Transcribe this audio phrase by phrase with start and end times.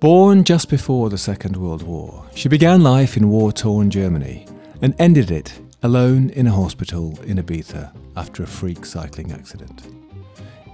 [0.00, 4.46] Born just before the Second World War, she began life in war torn Germany
[4.80, 9.88] and ended it alone in a hospital in Ibiza after a freak cycling accident.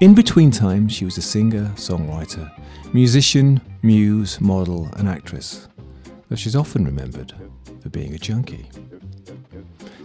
[0.00, 2.52] In between times, she was a singer, songwriter,
[2.92, 5.68] musician, muse, model, and actress,
[6.28, 7.32] though she's often remembered
[7.80, 8.68] for being a junkie.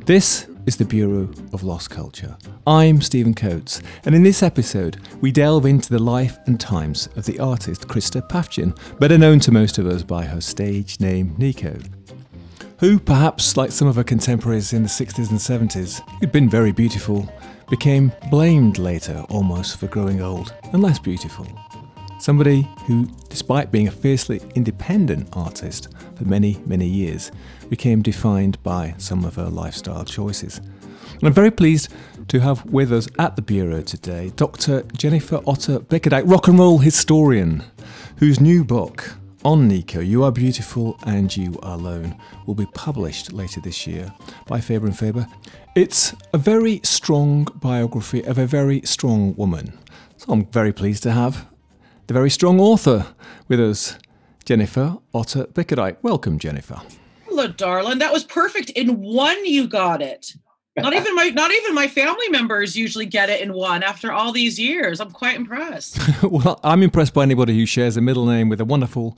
[0.06, 2.38] This is the Bureau of Lost Culture.
[2.68, 7.26] I'm Stephen Coates, and in this episode, we delve into the life and times of
[7.26, 11.76] the artist Christa Päffgen, better known to most of us by her stage name Nico.
[12.78, 16.72] Who, perhaps like some of her contemporaries in the 60s and 70s, who'd been very
[16.72, 17.28] beautiful,
[17.72, 21.48] became blamed later almost for growing old and less beautiful.
[22.20, 27.32] Somebody who, despite being a fiercely independent artist for many, many years,
[27.70, 30.58] became defined by some of her lifestyle choices.
[30.58, 31.94] And I'm very pleased
[32.28, 34.84] to have with us at the Bureau today Dr.
[34.98, 37.64] Jennifer Otter Bickerdike, rock and roll historian,
[38.18, 43.32] whose new book, on Nico, You Are Beautiful and You Are Alone, will be published
[43.32, 44.14] later this year
[44.46, 45.26] by Faber and Faber.
[45.74, 49.80] It's a very strong biography of a very strong woman.
[50.18, 51.49] So I'm very pleased to have
[52.10, 53.06] the very strong author
[53.48, 53.96] with us,
[54.44, 55.98] Jennifer Otter Bickerdike.
[56.02, 56.82] Welcome, Jennifer.
[57.26, 58.00] Hello, darling.
[58.00, 58.72] That was perfect.
[58.72, 60.34] In one, you got it.
[60.76, 64.32] Not even my not even my family members usually get it in one after all
[64.32, 65.00] these years.
[65.00, 66.00] I'm quite impressed.
[66.24, 69.16] well, I'm impressed by anybody who shares a middle name with a wonderful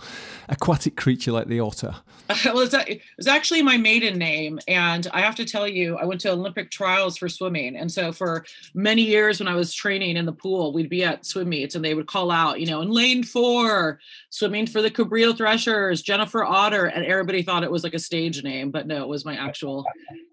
[0.50, 1.96] aquatic creature like the otter.
[2.46, 2.76] well, it's,
[3.18, 6.72] it's actually my maiden name, and I have to tell you, I went to Olympic
[6.72, 10.74] trials for swimming, and so for many years when I was training in the pool,
[10.74, 14.00] we'd be at swim meets, and they would call out, you know, in lane four,
[14.30, 18.44] swimming for the Cabrillo Threshers, Jennifer Otter, and everybody thought it was like a stage
[18.44, 19.86] name, but no, it was my actual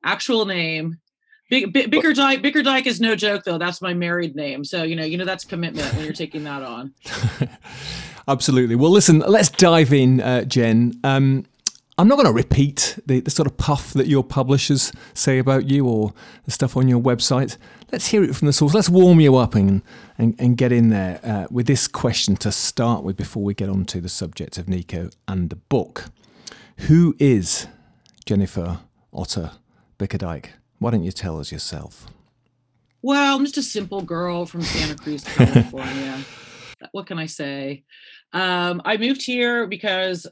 [0.05, 0.99] actual name
[1.51, 3.57] Big, big, Bickerdike, Bickerdike is no joke though.
[3.57, 4.65] That's my married name.
[4.65, 6.93] So, you know, you know, that's commitment when you're taking that on.
[8.29, 8.75] Absolutely.
[8.75, 11.01] Well, listen, let's dive in, uh, Jen.
[11.05, 11.47] Um,
[11.99, 15.69] I'm not going to repeat the, the, sort of puff that your publishers say about
[15.69, 16.15] you or
[16.45, 17.57] the stuff on your website.
[17.91, 18.73] Let's hear it from the source.
[18.73, 19.83] Let's warm you up and,
[20.17, 23.69] and, and get in there uh, with this question to start with before we get
[23.69, 26.05] on to the subject of Nico and the book.
[26.87, 27.67] Who is
[28.25, 28.79] Jennifer
[29.13, 29.51] Otter
[29.99, 30.51] Bickerdike?
[30.79, 32.07] Why don't you tell us yourself?
[33.03, 36.21] Well, I'm just a simple girl from Santa Cruz, California.
[36.93, 37.83] what can I say?
[38.33, 40.29] Um, I moved here because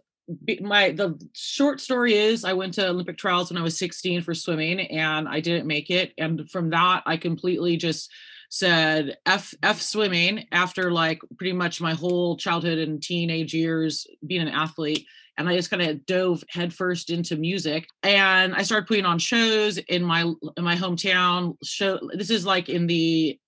[0.60, 4.34] my the short story is I went to Olympic trials when I was 16 for
[4.34, 6.12] swimming and I didn't make it.
[6.18, 8.10] And from that, I completely just
[8.50, 14.42] said F F swimming after like pretty much my whole childhood and teenage years being
[14.42, 15.06] an athlete
[15.38, 17.86] and I just kind of dove headfirst into music.
[18.02, 20.22] And I started putting on shows in my
[20.56, 21.56] in my hometown.
[21.62, 23.38] Show this is like in the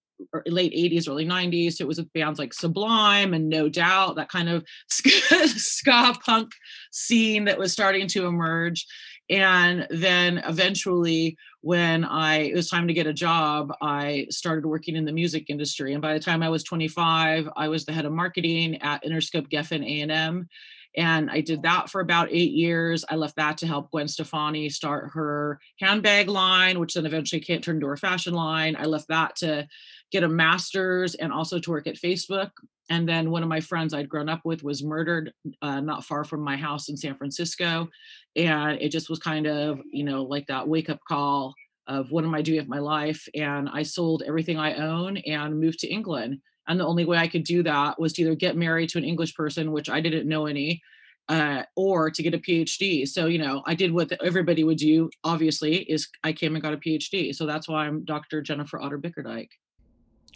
[0.46, 4.28] late 80s early 90s so it was with bands like sublime and no doubt that
[4.28, 6.52] kind of ska punk
[6.90, 8.86] scene that was starting to emerge
[9.30, 14.96] and then eventually when i it was time to get a job i started working
[14.96, 18.04] in the music industry and by the time i was 25 i was the head
[18.04, 20.48] of marketing at interscope geffen a&m
[20.96, 23.04] and I did that for about eight years.
[23.08, 27.62] I left that to help Gwen Stefani start her handbag line, which then eventually can't
[27.62, 28.74] turn into her fashion line.
[28.76, 29.68] I left that to
[30.10, 32.50] get a master's and also to work at Facebook.
[32.90, 36.24] And then one of my friends I'd grown up with was murdered uh, not far
[36.24, 37.88] from my house in San Francisco.
[38.34, 41.54] And it just was kind of, you know, like that wake up call
[41.86, 43.26] of what am I doing with my life?
[43.34, 46.38] And I sold everything I own and moved to England.
[46.66, 49.04] And the only way I could do that was to either get married to an
[49.04, 50.82] English person, which I didn't know any,
[51.28, 53.08] uh, or to get a PhD.
[53.08, 56.74] So, you know, I did what everybody would do, obviously, is I came and got
[56.74, 57.34] a PhD.
[57.34, 58.42] So that's why I'm Dr.
[58.42, 59.50] Jennifer Otter Bickerdike.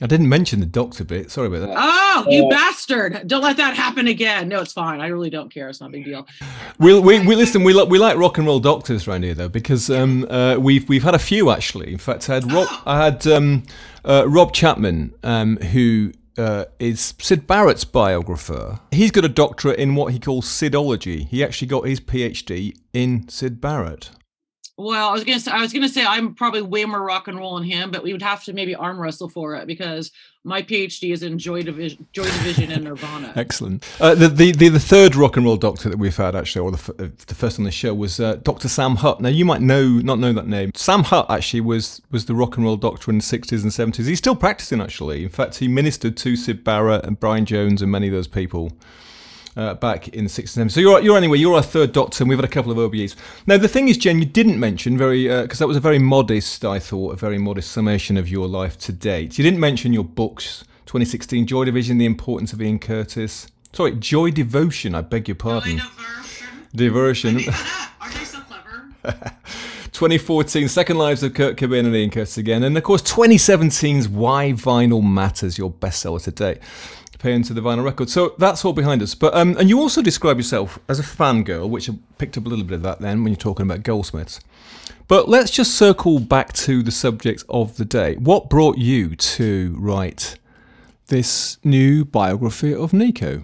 [0.03, 1.31] I didn't mention the doctor bit.
[1.31, 1.75] Sorry about that.
[1.79, 3.29] Oh, you uh, bastard!
[3.29, 4.49] Don't let that happen again.
[4.49, 5.01] No, it's fine.
[5.01, 5.69] I really don't care.
[5.69, 6.27] It's not a big deal.
[6.79, 7.63] we we, we listen.
[7.63, 11.05] We, we like rock and roll doctors around here though because um, uh, we've we've
[11.05, 11.93] had a few actually.
[11.93, 13.63] In fact, I had Rob, I had um,
[14.05, 18.81] uh, Rob Chapman um, who uh, is Syd Barrett's biographer.
[18.91, 21.29] He's got a doctorate in what he calls Sidology.
[21.29, 24.11] He actually got his PhD in Syd Barrett.
[24.79, 27.39] Well, I was gonna say I was gonna say I'm probably way more rock and
[27.39, 30.11] roll than him, but we would have to maybe arm wrestle for it because
[30.45, 33.33] my PhD is in Joy Division, Joy Division and Nirvana.
[33.37, 33.85] Excellent.
[34.01, 36.73] Uh, the, the, the the third rock and roll doctor that we've had actually, or
[36.73, 38.69] the, uh, the first on the show was uh, Dr.
[38.69, 39.21] Sam Hutt.
[39.21, 40.73] Now you might know not know that name.
[40.75, 44.07] Sam Hutt actually was was the rock and roll doctor in the 60s and 70s.
[44.07, 45.23] He's still practicing actually.
[45.23, 48.73] In fact, he ministered to Syd Barrett and Brian Jones and many of those people
[49.57, 50.71] uh, back in the 60s.
[50.71, 53.17] So you're, you're anyway, you're our third doctor, and we've had a couple of OBEs.
[53.47, 55.99] Now, the thing is, Jen, you didn't mention very, because uh, that was a very
[55.99, 59.39] modest, I thought, a very modest summation of your life to date.
[59.39, 64.31] You didn't mention your books 2016 Joy Division, The Importance of Ian Curtis, Sorry, Joy
[64.31, 64.95] Devotion.
[64.95, 65.79] I beg your pardon.
[65.79, 66.67] Diversion.
[66.75, 67.37] Diversion.
[68.01, 68.93] Are they so clever?
[69.93, 72.65] 2014, Second Lives of Kurt Cobain and Ian Curtis again.
[72.65, 76.59] And of course, 2017's Why Vinyl Matters, your bestseller to date.
[77.23, 78.11] Paying to the vinyl record.
[78.11, 79.15] So that's all behind us.
[79.15, 82.49] But um, And you also describe yourself as a fangirl, which I picked up a
[82.49, 84.41] little bit of that then when you're talking about Goldsmiths.
[85.07, 88.17] But let's just circle back to the subject of the day.
[88.17, 90.37] What brought you to write
[91.07, 93.43] this new biography of Nico?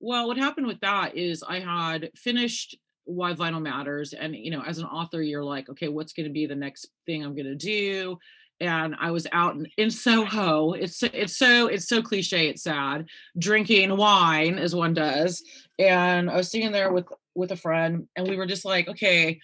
[0.00, 4.62] Well, what happened with that is I had finished Why Vinyl Matters, and you know,
[4.66, 7.46] as an author, you're like, okay, what's going to be the next thing I'm going
[7.46, 8.18] to do?
[8.60, 10.72] And I was out in, Soho.
[10.72, 12.48] It's it's so it's so cliche.
[12.48, 13.06] It's sad.
[13.38, 15.42] Drinking wine as one does,
[15.78, 19.40] and I was sitting there with with a friend, and we were just like, okay,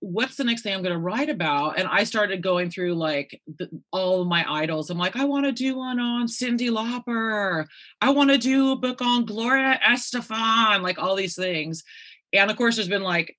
[0.00, 1.78] what's the next thing I'm going to write about?
[1.78, 4.90] And I started going through like the, all of my idols.
[4.90, 7.66] I'm like, I want to do one on Cyndi Lauper.
[8.00, 11.84] I want to do a book on Gloria Estefan, like all these things.
[12.32, 13.36] And of course, there's been like,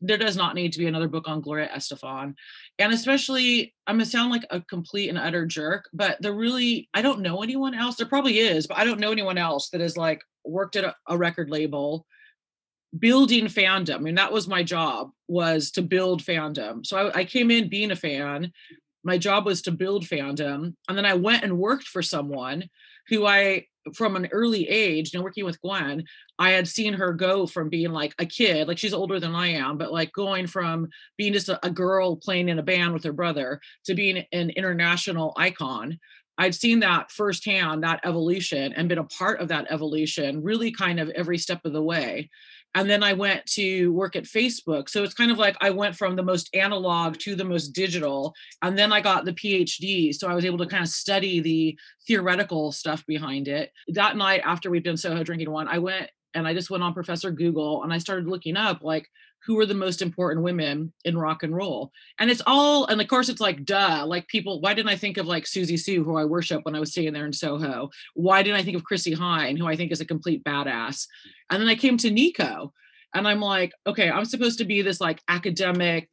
[0.00, 2.34] there does not need to be another book on Gloria Estefan.
[2.78, 7.02] And especially, I'm to sound like a complete and utter jerk, but there really, I
[7.02, 7.96] don't know anyone else.
[7.96, 10.94] There probably is, but I don't know anyone else that has like worked at a,
[11.08, 12.06] a record label
[12.98, 13.96] building fandom.
[13.96, 16.84] I mean, that was my job was to build fandom.
[16.84, 18.52] So I, I, came in being a fan.
[19.04, 20.74] My job was to build fandom.
[20.88, 22.68] And then I went and worked for someone
[23.10, 26.04] who I, from an early age, you know, working with Gwen,
[26.38, 29.48] I had seen her go from being like a kid, like she's older than I
[29.48, 33.04] am, but like going from being just a, a girl playing in a band with
[33.04, 35.98] her brother to being an international icon.
[36.38, 40.98] I'd seen that firsthand, that evolution, and been a part of that evolution really kind
[40.98, 42.30] of every step of the way
[42.74, 44.88] and then I went to work at Facebook.
[44.88, 48.34] So it's kind of like I went from the most analog to the most digital.
[48.62, 50.14] And then I got the PhD.
[50.14, 51.76] So I was able to kind of study the
[52.06, 53.72] theoretical stuff behind it.
[53.88, 56.94] That night after we'd been Soho drinking one, I went and I just went on
[56.94, 59.08] Professor Google and I started looking up like
[59.46, 61.90] who are the most important women in rock and roll.
[62.18, 65.16] And it's all, and of course, it's like, duh, like people, why didn't I think
[65.16, 67.90] of like Siouxsie Sioux, who I worship when I was staying there in Soho?
[68.14, 71.06] Why didn't I think of Chrissie Hynde, who I think is a complete badass?
[71.50, 72.72] And then I came to Nico
[73.14, 76.08] and I'm like, okay, I'm supposed to be this like academic,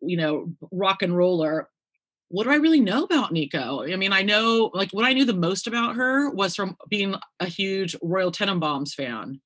[0.00, 1.68] you know, rock and roller.
[2.28, 3.82] What do I really know about Nico?
[3.82, 7.14] I mean, I know like what I knew the most about her was from being
[7.40, 9.40] a huge Royal Tenenbaums fan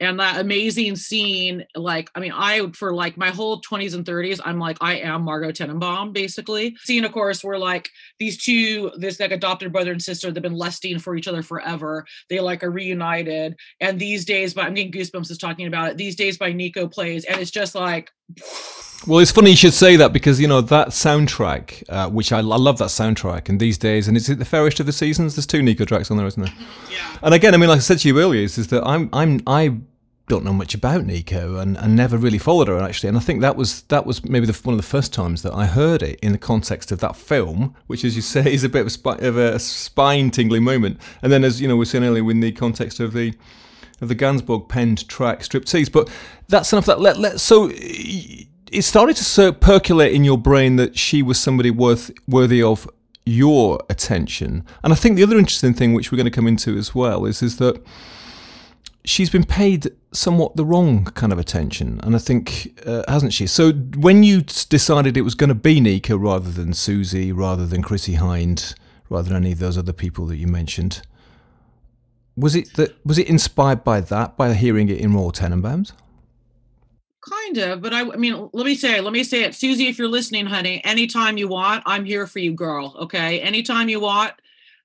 [0.00, 4.40] and that amazing scene like i mean i for like my whole 20s and 30s
[4.44, 7.88] i'm like i am margot tenenbaum basically scene of course where like
[8.18, 12.04] these two this like adopted brother and sister they've been lusting for each other forever
[12.28, 15.96] they like are reunited and these days but i'm getting goosebumps is talking about it
[15.96, 18.10] these days by nico plays and it's just like
[19.06, 22.38] well, it's funny you should say that because you know that soundtrack, uh, which I,
[22.38, 25.36] I, love that soundtrack, and these days, and is it the fairest of the seasons?
[25.36, 26.52] There's two Nico tracks on there, isn't there?
[26.90, 27.18] Yeah.
[27.22, 29.40] And again, I mean, like I said to you earlier, is, is that I'm I'm
[29.46, 29.78] I
[30.30, 33.08] don't know much about Nico and, and never really followed her actually.
[33.08, 35.52] And I think that was that was maybe the, one of the first times that
[35.52, 38.68] I heard it in the context of that film, which, as you say, is a
[38.68, 40.98] bit of a, spi- of a spine tingling moment.
[41.22, 43.34] And then, as you know, we are saying earlier, in the context of the
[44.00, 45.92] of the Gainsbourg penned track Striptease.
[45.92, 46.08] But
[46.48, 46.86] that's enough.
[46.86, 47.70] That let let so.
[47.72, 52.88] It started to percolate in your brain that she was somebody worth worthy of
[53.26, 54.64] your attention.
[54.84, 57.26] And I think the other interesting thing, which we're going to come into as well,
[57.26, 57.84] is is that
[59.04, 63.46] she's been paid somewhat the wrong kind of attention, and I think uh, hasn't she?
[63.46, 67.82] So when you decided it was going to be Nika rather than Siouxsie, rather than
[67.82, 68.74] Chrissie Hynde,
[69.08, 71.02] rather than any of those other people that you mentioned,
[72.36, 75.92] was it that was it inspired by that, by hearing it in Royal Tenenbaums?
[77.22, 79.98] Kind of, but I, I mean, let me say, let me say it, Siouxsie, If
[79.98, 82.96] you're listening, honey, anytime you want, I'm here for you, girl.
[82.98, 84.32] Okay, anytime you want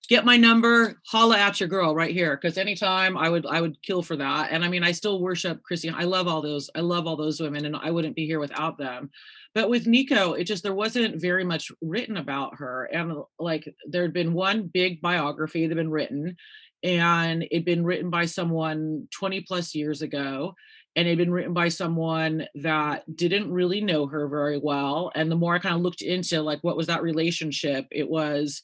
[0.07, 2.35] get my number, holla at your girl right here.
[2.38, 4.51] Cause anytime I would I would kill for that.
[4.51, 5.89] And I mean, I still worship Chrissie.
[5.89, 8.77] I love all those, I love all those women and I wouldn't be here without
[8.77, 9.09] them.
[9.53, 12.85] But with Nico, it just there wasn't very much written about her.
[12.85, 16.35] And like there'd been one big biography that had been written,
[16.83, 20.55] and it'd been written by someone 20 plus years ago
[20.95, 25.31] and it had been written by someone that didn't really know her very well and
[25.31, 28.62] the more i kind of looked into like what was that relationship it was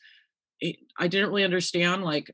[0.98, 2.32] I didn't really understand like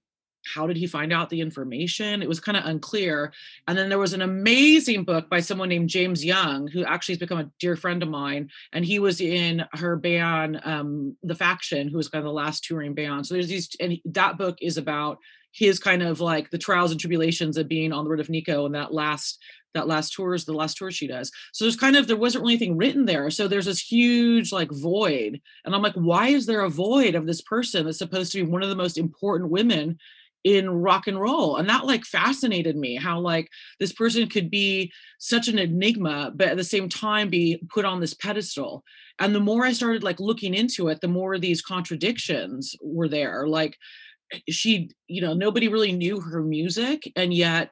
[0.54, 2.22] how did he find out the information?
[2.22, 3.34] It was kind of unclear.
[3.68, 7.20] And then there was an amazing book by someone named James Young, who actually has
[7.20, 8.50] become a dear friend of mine.
[8.72, 12.64] And he was in her band, um, The Faction, who was kind of the last
[12.64, 13.28] touring band.
[13.28, 15.18] So there's these, and that book is about
[15.52, 18.66] his kind of like the trials and tribulations of being on the road of Nico
[18.66, 19.40] and that last
[19.78, 21.32] that last tour is the last tour she does.
[21.54, 23.30] So there's kind of there wasn't really anything written there.
[23.30, 25.42] So there's this huge like void.
[25.66, 28.52] And I'm like, why is there a void of this person that's supposed to be
[28.52, 29.98] one of the most important women
[30.44, 34.92] in rock and roll and that like fascinated me how like this person could be
[35.18, 38.84] such an enigma but at the same time be put on this pedestal
[39.20, 43.48] and the more i started like looking into it the more these contradictions were there
[43.48, 43.76] like
[44.32, 47.72] eh, she you know nobody really knew her music and yet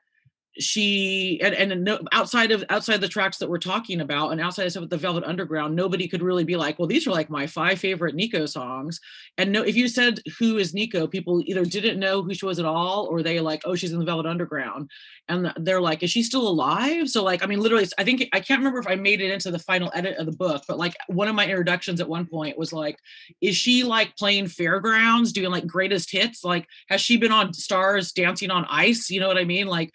[0.59, 4.74] she and and no, outside of outside the tracks that we're talking about and outside
[4.75, 7.79] of the velvet underground nobody could really be like well these are like my five
[7.79, 9.00] favorite nico songs.
[9.38, 11.07] And no if you said who is nico?
[11.07, 14.00] people either didn't know who she was at all or they like oh she's in
[14.00, 14.89] the velvet underground.
[15.27, 17.09] And they're like is she still alive?
[17.09, 19.51] So like i mean literally i think i can't remember if i made it into
[19.51, 22.57] the final edit of the book but like one of my introductions at one point
[22.57, 22.97] was like
[23.41, 26.43] is she like playing fairgrounds doing like greatest hits?
[26.43, 29.09] Like has she been on stars dancing on ice?
[29.09, 29.67] You know what i mean?
[29.67, 29.91] Like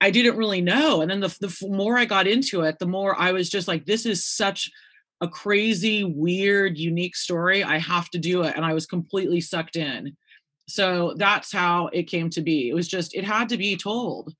[0.00, 1.00] I didn't really know.
[1.00, 3.86] And then the, the more I got into it, the more I was just like,
[3.86, 4.70] this is such
[5.20, 7.64] a crazy, weird, unique story.
[7.64, 8.54] I have to do it.
[8.56, 10.16] And I was completely sucked in.
[10.68, 12.68] So that's how it came to be.
[12.68, 14.34] It was just, it had to be told.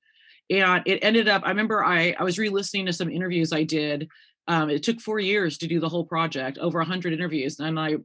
[0.49, 3.63] And it ended up, I remember I, I was re listening to some interviews I
[3.63, 4.07] did.
[4.47, 7.59] Um, it took four years to do the whole project, over 100 interviews.
[7.59, 7.95] And I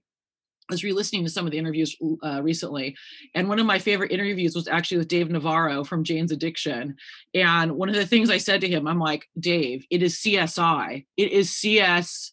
[0.71, 2.97] was re-listening to some of the interviews uh, recently,
[3.35, 6.97] and one of my favorite interviews was actually with Dave Navarro from Jane's Addiction.
[7.35, 11.07] And one of the things I said to him, I'm like, Dave, it is CSI,
[11.17, 12.33] it is CS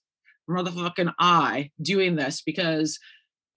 [0.49, 2.99] motherfucking I doing this because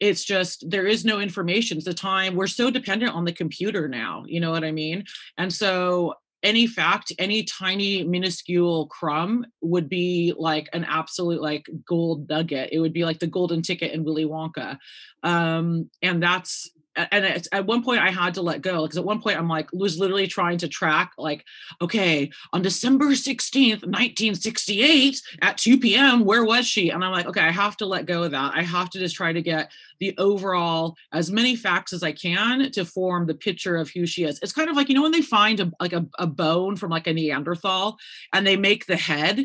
[0.03, 1.77] it's just there is no information.
[1.77, 4.25] It's the time we're so dependent on the computer now.
[4.27, 5.05] You know what I mean?
[5.39, 12.29] And so any fact, any tiny minuscule crumb would be like an absolute like gold
[12.29, 12.71] nugget.
[12.73, 14.79] It would be like the golden ticket in Willy Wonka.
[15.23, 19.21] Um, and that's and at one point I had to let go because at one
[19.21, 21.45] point I'm like was literally trying to track like
[21.81, 26.25] okay on December 16th 1968 at 2 p.m.
[26.25, 26.91] where was she?
[26.91, 28.53] And I'm like okay I have to let go of that.
[28.55, 32.71] I have to just try to get the overall as many facts as I can
[32.73, 34.39] to form the picture of who she is.
[34.43, 36.91] It's kind of like you know when they find a, like a, a bone from
[36.91, 37.97] like a Neanderthal
[38.33, 39.45] and they make the head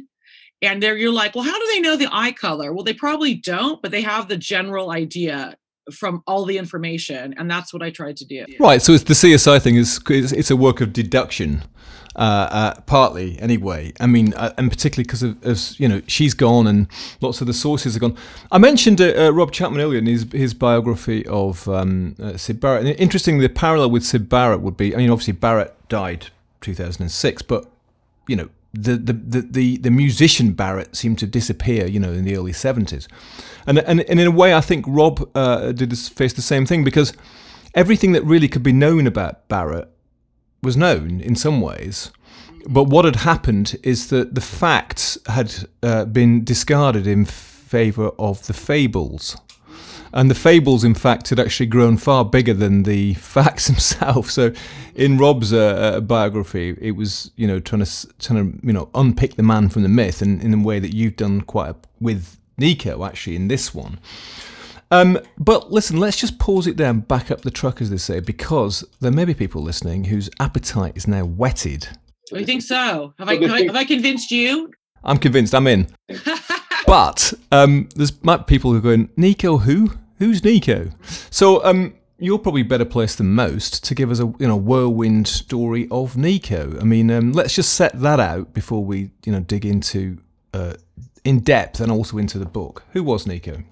[0.61, 2.73] and there you're like well how do they know the eye color?
[2.73, 5.55] Well they probably don't but they have the general idea
[5.91, 8.45] from all the information and that's what i tried to do.
[8.59, 11.63] Right so it's the csi thing is it's a work of deduction
[12.17, 13.93] uh, uh, partly anyway.
[13.99, 16.87] I mean uh, and particularly because of, of, you know she's gone and
[17.21, 18.17] lots of the sources are gone.
[18.51, 22.59] I mentioned uh, uh, rob chapman earlier in his, his biography of um, uh, syd
[22.59, 22.85] barrett.
[22.85, 26.27] And interestingly the parallel with syd barrett would be i mean obviously barrett died
[26.61, 27.69] 2006 but
[28.27, 32.35] you know the, the, the, the, musician Barrett seemed to disappear, you know, in the
[32.35, 33.07] early 70s.
[33.65, 36.65] And, and, and in a way, I think Rob uh, did this, face the same
[36.65, 37.13] thing because
[37.73, 39.89] everything that really could be known about Barrett
[40.61, 42.11] was known in some ways.
[42.67, 48.45] But what had happened is that the facts had uh, been discarded in favour of
[48.47, 49.37] the fables.
[50.17, 54.33] And the fables, in fact, had actually grown far bigger than the facts themselves.
[54.33, 54.51] So,
[54.95, 58.89] in Rob's uh, uh, biography, it was you know trying to trying to you know
[58.95, 61.75] unpick the man from the myth, and in a way that you've done quite a,
[61.99, 63.99] with Nico actually in this one.
[64.89, 67.97] Um, but listen, let's just pause it there and back up the truck, as they
[67.97, 71.89] say, because there may be people listening whose appetite is now whetted.
[72.31, 73.13] Do you think so?
[73.19, 74.71] Have I, have I, have I convinced you?
[75.03, 75.53] I'm convinced.
[75.53, 75.87] I'm in.
[76.87, 79.91] but um, there's people who are going, Nico, who?
[80.19, 80.89] Who's Nico?
[81.29, 85.27] So um, you're probably better placed than most to give us a you know whirlwind
[85.27, 86.77] story of Nico.
[86.79, 90.17] I mean, um, let's just set that out before we you know dig into
[90.53, 90.73] uh,
[91.23, 92.83] in depth and also into the book.
[92.93, 93.63] Who was Nico?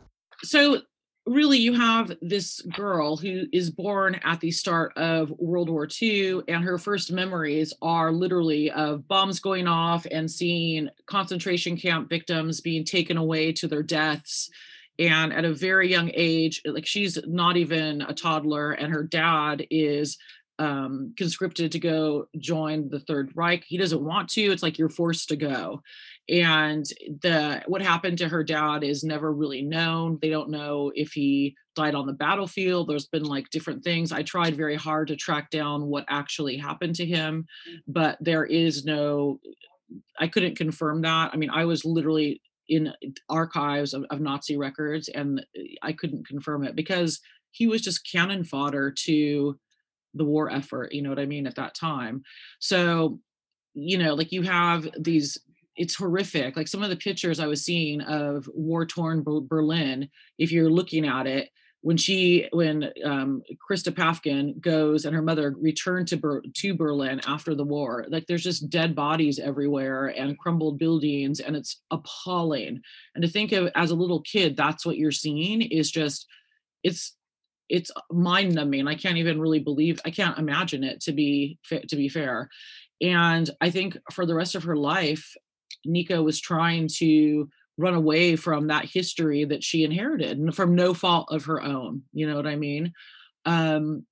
[0.44, 0.82] So
[1.26, 6.42] really you have this girl who is born at the start of World War II,
[6.48, 12.62] and her first memories are literally of bombs going off and seeing concentration camp victims
[12.62, 14.50] being taken away to their deaths.
[14.98, 19.66] And at a very young age, like she's not even a toddler, and her dad
[19.70, 20.18] is
[20.58, 23.66] um, conscripted to go join the Third Reich.
[23.68, 24.42] He doesn't want to.
[24.42, 25.82] It's like you're forced to go
[26.28, 26.86] and
[27.22, 31.56] the what happened to her dad is never really known they don't know if he
[31.76, 35.52] died on the battlefield there's been like different things i tried very hard to track
[35.52, 37.46] down what actually happened to him
[37.88, 39.40] but there is no
[40.20, 42.94] i couldn't confirm that i mean i was literally in uh,
[43.30, 47.20] archives of, of nazi records and uh, i couldn't confirm it because
[47.52, 49.58] he was just cannon fodder to
[50.14, 52.24] the war effort you know what i mean at that time
[52.60, 53.20] so
[53.74, 55.38] you know like you have these
[55.78, 56.56] it's horrific.
[56.56, 61.06] Like some of the pictures I was seeing of war torn Berlin, if you're looking
[61.06, 61.50] at it,
[61.86, 67.22] when she when um, Christa Päffgen goes and her mother returned to Ber- to Berlin
[67.28, 72.82] after the war, like there's just dead bodies everywhere and crumbled buildings, and it's appalling.
[73.14, 76.26] And to think of as a little kid, that's what you're seeing is just
[76.84, 77.16] it's
[77.70, 78.88] it's mind numbing.
[78.88, 82.50] I can't even really believe I can't imagine it to be to be fair.
[83.00, 85.36] And I think for the rest of her life,
[85.86, 87.48] Nico was trying to
[87.78, 92.04] run away from that history that she inherited and from no fault of her own.
[92.14, 92.94] You know what I mean?
[93.46, 94.06] Um,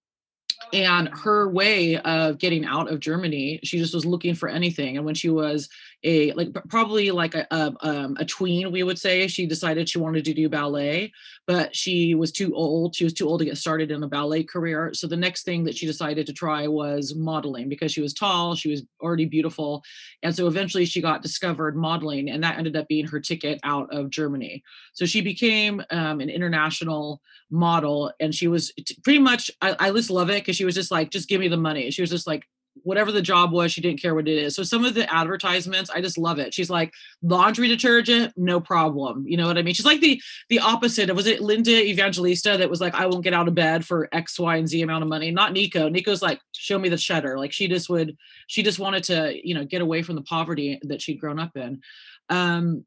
[0.71, 4.97] and her way of getting out of Germany, she just was looking for anything.
[4.97, 5.69] And when she was
[6.03, 9.99] a like probably like a a, um, a tween, we would say, she decided she
[9.99, 11.11] wanted to do ballet,
[11.47, 12.95] but she was too old.
[12.95, 14.91] She was too old to get started in a ballet career.
[14.93, 18.55] So the next thing that she decided to try was modeling because she was tall,
[18.55, 19.83] she was already beautiful,
[20.23, 23.93] and so eventually she got discovered modeling, and that ended up being her ticket out
[23.93, 24.63] of Germany.
[24.93, 27.21] So she became um, an international
[27.53, 30.89] model and she was pretty much I, I just love it because she was just
[30.89, 32.45] like just give me the money she was just like
[32.81, 34.55] whatever the job was she didn't care what it is.
[34.55, 36.53] So some of the advertisements i just love it.
[36.53, 39.25] She's like laundry detergent no problem.
[39.27, 39.73] You know what i mean?
[39.73, 43.23] She's like the the opposite of was it linda evangelista that was like i won't
[43.23, 45.31] get out of bed for x y and z amount of money.
[45.31, 45.89] Not nico.
[45.89, 49.53] Nico's like show me the cheddar like she just would she just wanted to you
[49.53, 51.81] know get away from the poverty that she'd grown up in.
[52.29, 52.85] Um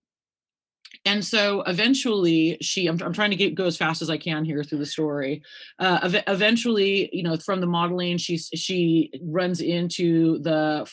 [1.07, 4.45] and so eventually she I'm, I'm trying to get go as fast as i can
[4.45, 5.43] here through the story.
[5.79, 10.91] Uh, ev- eventually you know from the modeling she's she runs into the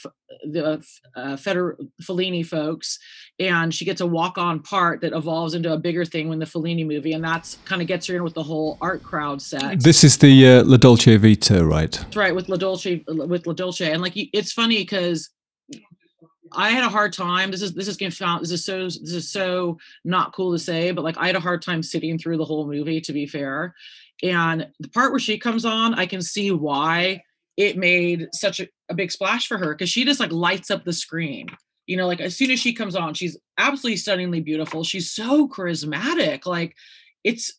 [0.51, 0.83] the
[1.15, 2.97] uh, Feder- Fellini folks
[3.39, 6.85] and she gets a walk-on part that evolves into a bigger thing when the Fellini
[6.85, 9.81] movie and that's kind of gets her in with the whole art crowd set.
[9.81, 11.91] This is the uh, La Dolce Vita right?
[11.91, 13.91] That's right with La Dolce with La Dolce.
[13.91, 15.29] And like it's funny because
[16.55, 17.51] I had a hard time.
[17.51, 18.43] This is this is getting found.
[18.43, 21.41] This is so this is so not cool to say, but like I had a
[21.41, 23.01] hard time sitting through the whole movie.
[23.01, 23.75] To be fair,
[24.21, 27.23] and the part where she comes on, I can see why
[27.57, 30.83] it made such a, a big splash for her because she just like lights up
[30.83, 31.47] the screen.
[31.85, 34.83] You know, like as soon as she comes on, she's absolutely stunningly beautiful.
[34.83, 36.45] She's so charismatic.
[36.45, 36.75] Like
[37.23, 37.53] it's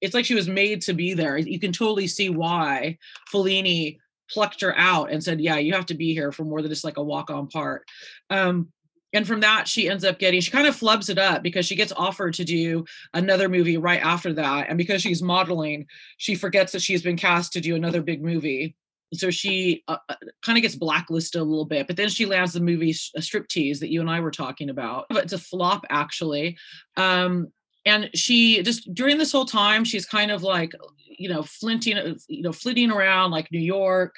[0.00, 1.36] it's like she was made to be there.
[1.36, 2.98] You can totally see why
[3.32, 3.98] Fellini
[4.30, 6.84] plucked her out and said, "Yeah, you have to be here for more than just
[6.84, 7.86] like a walk-on part."
[8.30, 8.68] Um,
[9.12, 11.76] and from that, she ends up getting she kind of flubs it up because she
[11.76, 15.86] gets offered to do another movie right after that, and because she's modeling,
[16.18, 18.76] she forgets that she's been cast to do another big movie.
[19.14, 20.14] So she uh, uh
[20.44, 23.90] kind of gets blacklisted a little bit, but then she lands the movie Striptease that
[23.90, 25.06] you and I were talking about.
[25.10, 26.58] It's a flop, actually.
[26.96, 27.50] Um,
[27.88, 30.72] and she just during this whole time she's kind of like
[31.06, 34.14] you know flinting uh, you know flitting around like new york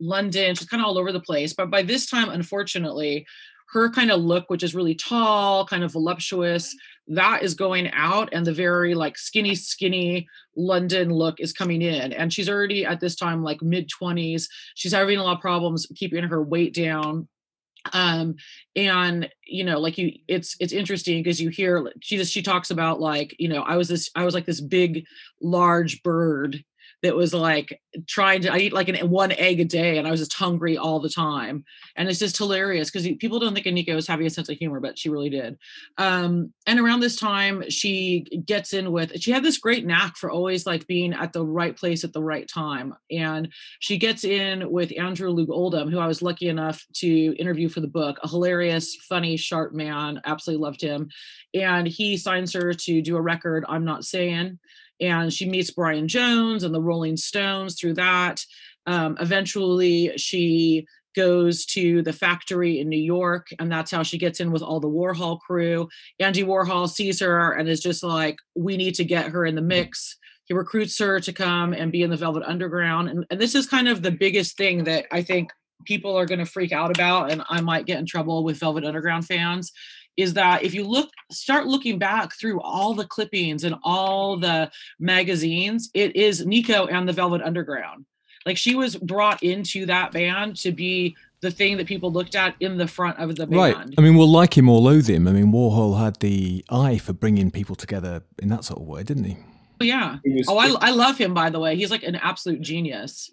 [0.00, 1.52] london she's kind of all over the place.
[1.52, 3.26] But by this time unfortunately
[3.72, 6.74] her kind of look which is really tall kind of voluptuous
[7.06, 12.12] that is going out and the very like skinny skinny london look is coming in.
[12.12, 15.86] And she's already at this time like mid 20s she's having a lot of problems
[15.96, 17.28] keeping her weight down
[17.92, 18.34] um
[18.76, 22.70] and you know like you it's it's interesting because you hear she just she talks
[22.70, 25.04] about like you know i was this i was like this big
[25.40, 26.64] large bird
[27.02, 30.10] that was like trying to I eat like an one egg a day and I
[30.10, 31.64] was just hungry all the time.
[31.96, 34.80] And it's just hilarious because people don't think Nico is having a sense of humor,
[34.80, 35.58] but she really did.
[35.96, 40.30] Um, and around this time, she gets in with she had this great knack for
[40.30, 42.94] always like being at the right place at the right time.
[43.10, 47.68] And she gets in with Andrew Loog Oldham, who I was lucky enough to interview
[47.68, 50.20] for the book, a hilarious, funny, sharp man.
[50.24, 51.10] Absolutely loved him.
[51.54, 54.58] And he signs her to do a record, I'm Not Saying
[55.00, 58.44] and she meets Brian Jones and the Rolling Stones through that.
[58.86, 64.40] Um, eventually, she goes to the factory in New York, and that's how she gets
[64.40, 65.88] in with all the Warhol crew.
[66.20, 69.62] Andy Warhol sees her and is just like, "We need to get her in the
[69.62, 73.54] mix." He recruits her to come and be in the Velvet Underground, and, and this
[73.54, 75.50] is kind of the biggest thing that I think
[75.84, 78.84] people are going to freak out about, and I might get in trouble with Velvet
[78.84, 79.72] Underground fans
[80.18, 84.70] is that if you look start looking back through all the clippings and all the
[84.98, 88.04] magazines it is nico and the velvet underground
[88.44, 92.54] like she was brought into that band to be the thing that people looked at
[92.60, 93.76] in the front of the band.
[93.76, 93.94] Right.
[93.96, 95.28] I mean, we'll like him or loathe him.
[95.28, 99.04] I mean, Warhol had the eye for bringing people together in that sort of way,
[99.04, 99.36] didn't he?
[99.80, 100.16] Oh, yeah.
[100.48, 101.76] oh, I, I love him, by the way.
[101.76, 103.30] He's like an absolute genius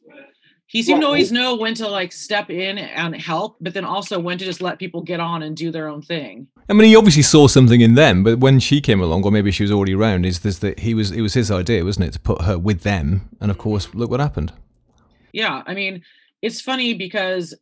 [0.68, 4.20] he seemed to always know when to like step in and help, but then also
[4.20, 6.48] when to just let people get on and do their own thing.
[6.68, 9.52] I mean, he obviously saw something in them, but when she came along, or maybe
[9.52, 12.14] she was already around, is this that he was it was his idea, wasn't it,
[12.14, 13.30] to put her with them?
[13.40, 13.64] And of mm-hmm.
[13.64, 14.54] course, look what happened.
[15.34, 16.02] Yeah, I mean,
[16.42, 17.54] it's funny because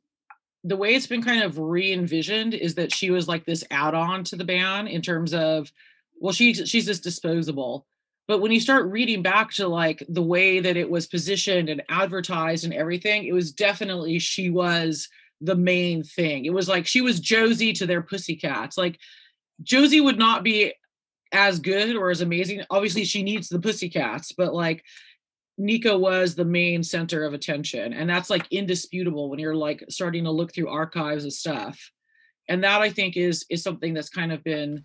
[0.63, 4.37] the way it's been kind of re-envisioned is that she was like this add-on to
[4.37, 5.73] the band in terms of,
[6.21, 7.85] well, she's she's just disposable
[8.27, 11.83] but when you start reading back to like the way that it was positioned and
[11.89, 15.09] advertised and everything it was definitely she was
[15.41, 18.97] the main thing it was like she was josie to their pussycats like
[19.61, 20.73] josie would not be
[21.31, 24.83] as good or as amazing obviously she needs the pussycats but like
[25.57, 27.93] Nico was the main center of attention.
[27.93, 31.91] And that's like indisputable when you're like starting to look through archives of stuff.
[32.49, 34.83] And that I think is is something that's kind of been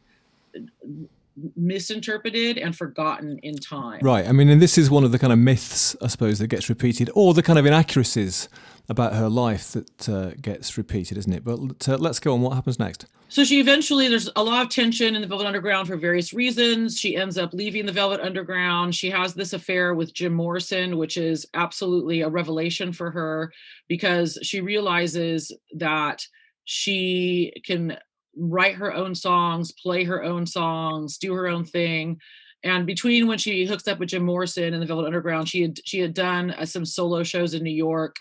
[1.57, 4.01] misinterpreted and forgotten in time.
[4.03, 4.27] Right.
[4.27, 6.68] I mean, and this is one of the kind of myths, I suppose, that gets
[6.68, 8.48] repeated, or the kind of inaccuracies
[8.88, 11.44] about her life that uh, gets repeated, isn't it?
[11.44, 12.40] But uh, let's go on.
[12.40, 13.07] What happens next?
[13.31, 16.98] So she eventually, there's a lot of tension in the Velvet Underground for various reasons.
[16.98, 18.94] She ends up leaving the Velvet Underground.
[18.94, 23.53] She has this affair with Jim Morrison, which is absolutely a revelation for her
[23.87, 26.27] because she realizes that
[26.64, 27.98] she can
[28.38, 32.20] write her own songs, play her own songs, do her own thing.
[32.64, 35.79] And between when she hooks up with Jim Morrison and the Velvet Underground, she had
[35.85, 38.16] she had done uh, some solo shows in New York,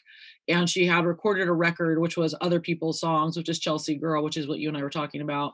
[0.48, 4.24] and she had recorded a record which was other people's songs, which is Chelsea Girl,
[4.24, 5.54] which is what you and I were talking about.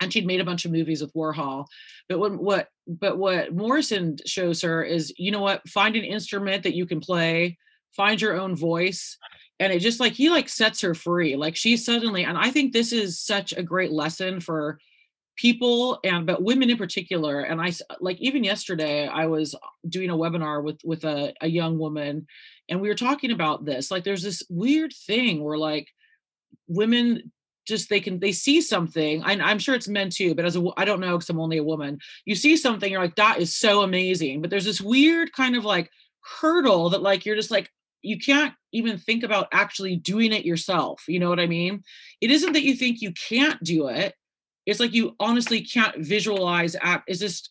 [0.00, 1.66] And she'd made a bunch of movies with Warhol.
[2.08, 6.62] But when, what but what Morrison shows her is, you know what, find an instrument
[6.62, 7.58] that you can play,
[7.94, 9.18] find your own voice,
[9.60, 12.72] and it just like he like sets her free like she suddenly and i think
[12.72, 14.78] this is such a great lesson for
[15.36, 19.54] people and but women in particular and i like even yesterday i was
[19.88, 22.26] doing a webinar with with a, a young woman
[22.68, 25.88] and we were talking about this like there's this weird thing where like
[26.68, 27.30] women
[27.66, 30.64] just they can they see something I, i'm sure it's men too but as a
[30.76, 33.54] i don't know because i'm only a woman you see something you're like that is
[33.54, 35.90] so amazing but there's this weird kind of like
[36.40, 37.70] hurdle that like you're just like
[38.06, 41.04] you can't even think about actually doing it yourself.
[41.08, 41.82] You know what I mean?
[42.20, 44.14] It isn't that you think you can't do it.
[44.66, 47.04] It's like you honestly can't visualize app.
[47.08, 47.50] Is just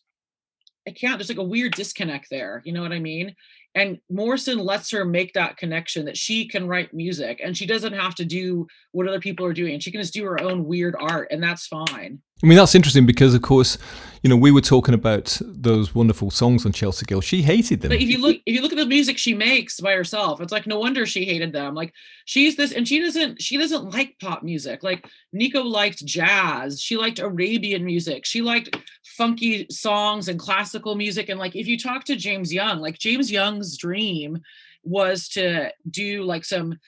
[0.86, 1.18] I can't.
[1.18, 2.62] There's like a weird disconnect there.
[2.64, 3.34] You know what I mean?
[3.76, 7.92] And Morrison lets her make that connection that she can write music and she doesn't
[7.92, 9.78] have to do what other people are doing.
[9.78, 12.22] She can just do her own weird art and that's fine.
[12.42, 13.78] I mean, that's interesting because, of course,
[14.22, 17.22] you know, we were talking about those wonderful songs on Chelsea Girl.
[17.22, 17.88] She hated them.
[17.88, 20.52] But if you look, if you look at the music she makes by herself, it's
[20.52, 21.74] like no wonder she hated them.
[21.74, 21.94] Like
[22.26, 24.82] she's this, and she doesn't, she doesn't like pop music.
[24.82, 26.78] Like Nico liked jazz.
[26.78, 28.26] She liked Arabian music.
[28.26, 28.76] She liked
[29.16, 31.30] funky songs and classical music.
[31.30, 34.38] And like if you talk to James Young, like James Young's dream
[34.82, 36.78] was to do like some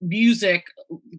[0.00, 0.64] music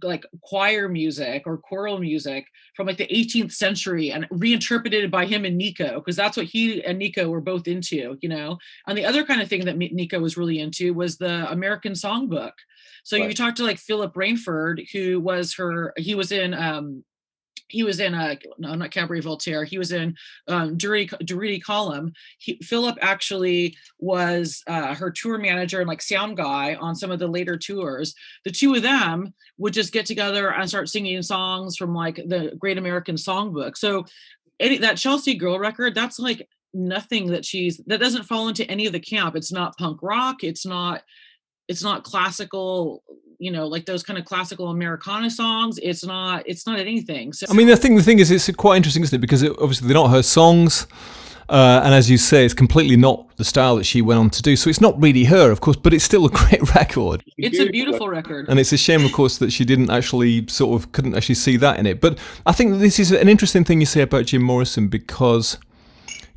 [0.01, 5.45] like choir music or choral music from like the 18th century and reinterpreted by him
[5.45, 9.05] and Nico because that's what he and Nico were both into you know and the
[9.05, 12.53] other kind of thing that Nico was really into was the American songbook
[13.03, 13.29] so right.
[13.29, 17.03] you talk to like Philip Rainford who was her he was in um
[17.71, 20.15] he was in a no not cabaret voltaire he was in
[20.47, 26.75] um Durutti column he, philip actually was uh, her tour manager and like sound guy
[26.75, 28.13] on some of the later tours.
[28.45, 32.55] The two of them would just get together and start singing songs from like the
[32.59, 33.77] great american songbook.
[33.77, 34.05] So
[34.59, 38.85] any, that chelsea girl record that's like nothing that she's that doesn't fall into any
[38.85, 39.35] of the camp.
[39.35, 40.43] It's not punk rock.
[40.43, 41.03] It's not
[41.67, 43.03] it's not classical
[43.41, 47.47] you know like those kind of classical americana songs it's not it's not anything so
[47.49, 49.87] i mean the thing the thing is it's quite interesting isn't it because it, obviously
[49.87, 50.87] they're not her songs
[51.49, 54.41] uh, and as you say, it's completely not the style that she went on to
[54.41, 54.55] do.
[54.55, 57.25] So it's not really her, of course, but it's still a great record.
[57.37, 58.47] It's a beautiful record.
[58.47, 61.57] And it's a shame, of course, that she didn't actually sort of couldn't actually see
[61.57, 61.99] that in it.
[61.99, 65.57] But I think this is an interesting thing you say about Jim Morrison because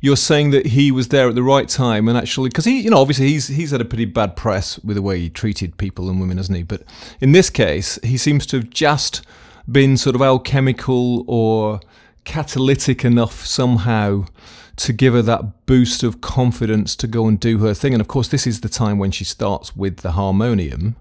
[0.05, 2.91] you're saying that he was there at the right time and actually because he you
[2.91, 6.09] know obviously he's he's had a pretty bad press with the way he treated people
[6.09, 6.63] and women hasn't he?
[6.63, 6.83] But
[7.19, 9.25] in this case he seems to have just
[9.69, 11.79] been sort of alchemical or
[12.23, 14.25] catalytic enough somehow
[14.75, 17.93] to give her that boost of confidence to go and do her thing.
[17.93, 20.97] And of course this is the time when she starts with the harmonium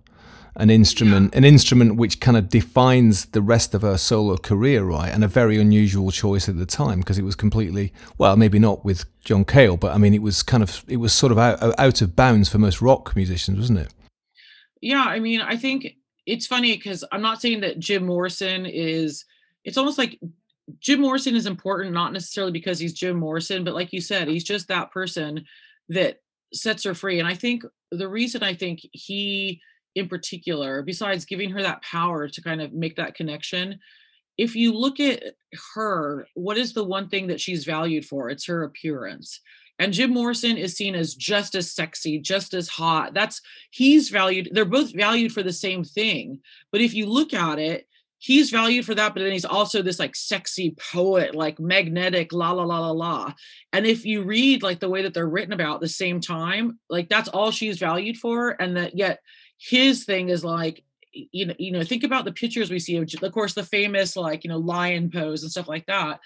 [0.56, 5.12] an instrument, an instrument which kind of defines the rest of her solo career, right?
[5.12, 8.84] And a very unusual choice at the time because it was completely, well, maybe not
[8.84, 11.78] with John Cale, but I mean, it was kind of, it was sort of out,
[11.78, 13.92] out of bounds for most rock musicians, wasn't it?
[14.80, 19.24] Yeah, I mean, I think it's funny because I'm not saying that Jim Morrison is.
[19.64, 20.20] It's almost like
[20.78, 24.44] Jim Morrison is important, not necessarily because he's Jim Morrison, but like you said, he's
[24.44, 25.44] just that person
[25.88, 26.20] that
[26.52, 27.18] sets her free.
[27.18, 29.60] And I think the reason I think he
[29.94, 33.78] in particular, besides giving her that power to kind of make that connection,
[34.36, 35.22] if you look at
[35.74, 38.30] her, what is the one thing that she's valued for?
[38.30, 39.40] It's her appearance.
[39.78, 43.12] And Jim Morrison is seen as just as sexy, just as hot.
[43.12, 46.40] That's he's valued, they're both valued for the same thing.
[46.70, 49.98] But if you look at it, he's valued for that, but then he's also this
[49.98, 53.32] like sexy poet, like magnetic, la la la la la.
[53.72, 57.08] And if you read like the way that they're written about the same time, like
[57.08, 58.50] that's all she's valued for.
[58.50, 59.20] And that yet
[59.58, 63.08] his thing is like you know you know think about the pictures we see of
[63.22, 66.20] of course the famous like you know lion pose and stuff like that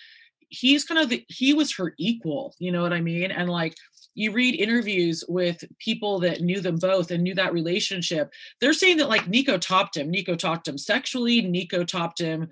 [0.49, 3.75] he's kind of the he was her equal you know what i mean and like
[4.19, 8.33] you read interviews with people that knew them both and knew that relationship.
[8.61, 10.11] They're saying that like Nico topped him.
[10.11, 11.41] Nico topped him sexually.
[11.41, 12.49] Nico topped him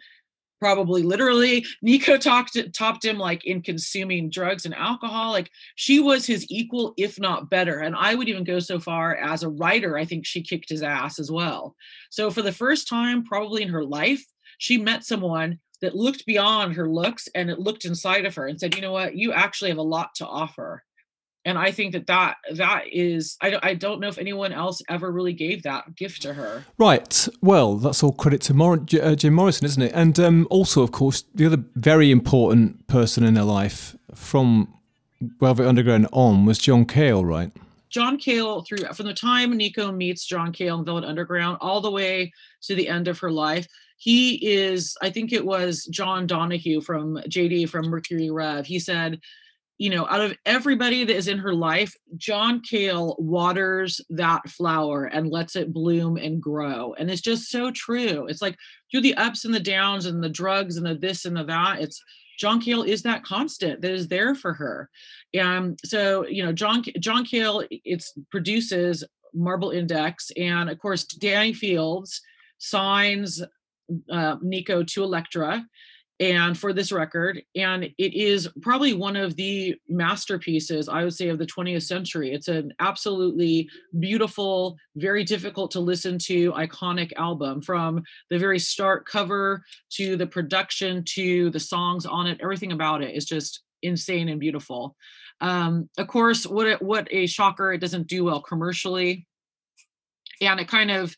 [0.59, 6.27] probably literally nico talked topped him like in consuming drugs and alcohol like she was
[6.27, 9.99] his equal if not better and i would even go so far as a writer
[9.99, 11.75] i think she kicked his ass as well.
[12.11, 14.25] So for the first time probably in her life
[14.59, 18.59] she met someone that looked beyond her looks and it looked inside of her and
[18.59, 19.17] said you know what?
[19.17, 20.83] You actually have a lot to offer
[21.47, 25.11] and i think that that that is I, I don't know if anyone else ever
[25.11, 26.65] really gave that gift to her.
[26.77, 27.29] Right.
[27.41, 29.93] Well that's all credit to Mor- J- uh, jim morrison isn't it?
[29.95, 34.75] And um, also of course the other very important person in her life from
[35.41, 37.51] velvet underground on was john cale right?
[37.89, 41.91] John cale through from the time nico meets john cale in velvet underground all the
[41.91, 42.33] way
[42.63, 47.17] to the end of her life he is i think it was john donahue from
[47.29, 48.67] jd from mercury rev.
[48.67, 49.21] He said
[49.79, 55.05] you know, out of everybody that is in her life, John Cale waters that flower
[55.05, 56.95] and lets it bloom and grow.
[56.95, 58.27] And it's just so true.
[58.27, 58.57] It's like
[58.91, 61.81] through the ups and the downs and the drugs and the this and the that,
[61.81, 62.03] it's
[62.39, 64.91] John Cale is that constant that is there for her.
[65.35, 71.53] And so, you know, John John Cale it's produces Marble Index and of course Danny
[71.53, 72.23] Fields
[72.59, 73.43] signs
[74.11, 75.65] uh, Nico to Elektra
[76.19, 81.29] and for this record and it is probably one of the masterpieces i would say
[81.29, 82.33] of the 20th century.
[82.33, 89.07] It's an absolutely beautiful very difficult to listen to iconic album from the very start
[89.07, 94.29] cover to the production to the songs on it everything about it is just insane
[94.29, 94.97] and beautiful.
[95.41, 99.27] Um of course what it, what a shocker it doesn't do well commercially.
[100.41, 101.15] And it kind of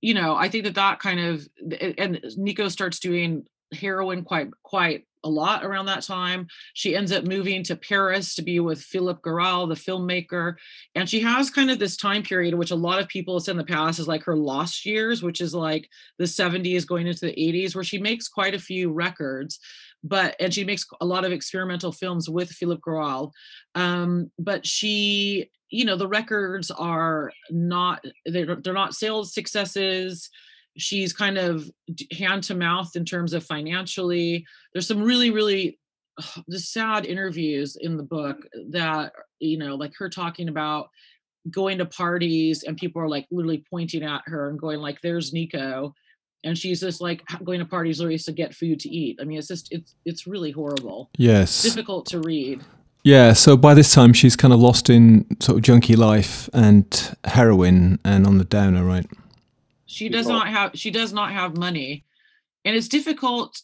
[0.00, 1.48] you know i think that that kind of
[1.80, 6.46] and nico starts doing heroin quite quite a lot around that time.
[6.74, 10.54] She ends up moving to Paris to be with Philippe Garrel, the filmmaker.
[10.94, 13.56] And she has kind of this time period, which a lot of people said in
[13.58, 17.32] the past is like her lost years, which is like the 70s going into the
[17.32, 19.58] 80s, where she makes quite a few records.
[20.04, 23.30] But and she makes a lot of experimental films with Philippe Garrel.
[23.76, 30.28] Um, but she, you know, the records are not they're, they're not sales successes
[30.76, 31.70] she's kind of
[32.16, 34.44] hand to mouth in terms of financially.
[34.72, 35.78] There's some really really
[36.48, 38.38] the sad interviews in the book
[38.70, 40.88] that you know like her talking about
[41.50, 45.32] going to parties and people are like literally pointing at her and going like there's
[45.32, 45.92] nico
[46.44, 49.18] and she's just like going to parties literally to get food to eat.
[49.20, 51.10] I mean it's just it's it's really horrible.
[51.16, 51.62] Yes.
[51.62, 52.62] Difficult to read.
[53.04, 57.16] Yeah, so by this time she's kind of lost in sort of junkie life and
[57.24, 59.06] heroin and on the downer, right?
[59.92, 62.04] She does not have she does not have money.
[62.64, 63.60] And it's difficult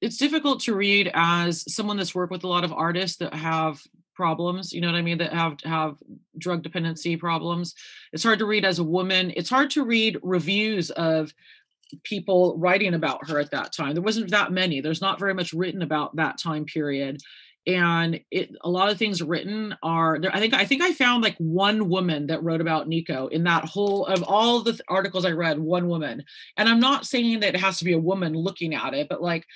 [0.00, 3.80] it's difficult to read as someone that's worked with a lot of artists that have
[4.14, 5.96] problems, you know what I mean, that have have
[6.38, 7.74] drug dependency problems.
[8.12, 9.32] It's hard to read as a woman.
[9.36, 11.32] It's hard to read reviews of
[12.04, 13.94] people writing about her at that time.
[13.94, 14.80] There wasn't that many.
[14.80, 17.20] There's not very much written about that time period
[17.66, 21.22] and it a lot of things written are there i think i think i found
[21.22, 25.30] like one woman that wrote about nico in that whole of all the articles i
[25.30, 26.24] read one woman.
[26.56, 29.22] And i'm not saying that it has to be a woman looking at it but
[29.22, 29.46] like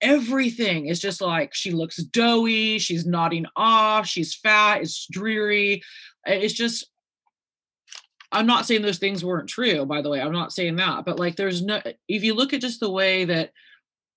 [0.00, 5.82] everything is just like she looks doughy she's nodding off she's fat it's dreary
[6.24, 6.86] it's just
[8.32, 11.18] i'm not saying those things weren't true by the way i'm not saying that but
[11.18, 13.52] like there's no if you look at just the way that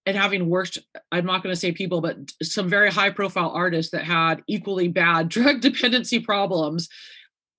[0.05, 0.77] and having worked
[1.11, 4.87] i'm not going to say people but some very high profile artists that had equally
[4.87, 6.89] bad drug dependency problems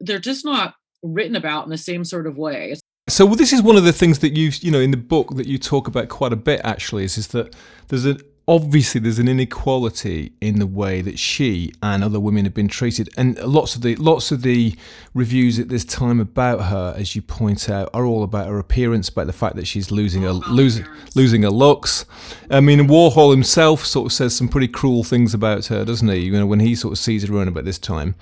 [0.00, 2.74] they're just not written about in the same sort of way.
[3.08, 5.36] So well, this is one of the things that you you know in the book
[5.36, 7.54] that you talk about quite a bit actually is, is that
[7.88, 12.52] there's a obviously there's an inequality in the way that she and other women have
[12.52, 14.74] been treated and lots of the lots of the
[15.14, 19.08] reviews at this time about her as you point out are all about her appearance
[19.08, 22.04] about the fact that she's losing her losing losing her looks.
[22.50, 26.18] I mean warhol himself sort of says some pretty cruel things about her doesn't he?
[26.18, 28.14] You know when he sort of sees her around about this time.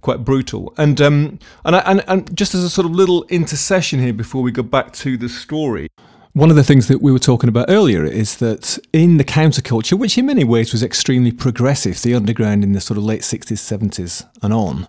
[0.00, 0.74] Quite brutal.
[0.78, 4.42] And um and, I, and and just as a sort of little intercession here before
[4.42, 5.88] we go back to the story
[6.32, 9.98] one of the things that we were talking about earlier is that in the counterculture,
[9.98, 13.52] which in many ways was extremely progressive, the underground in the sort of late 60s,
[13.58, 14.86] 70s and on,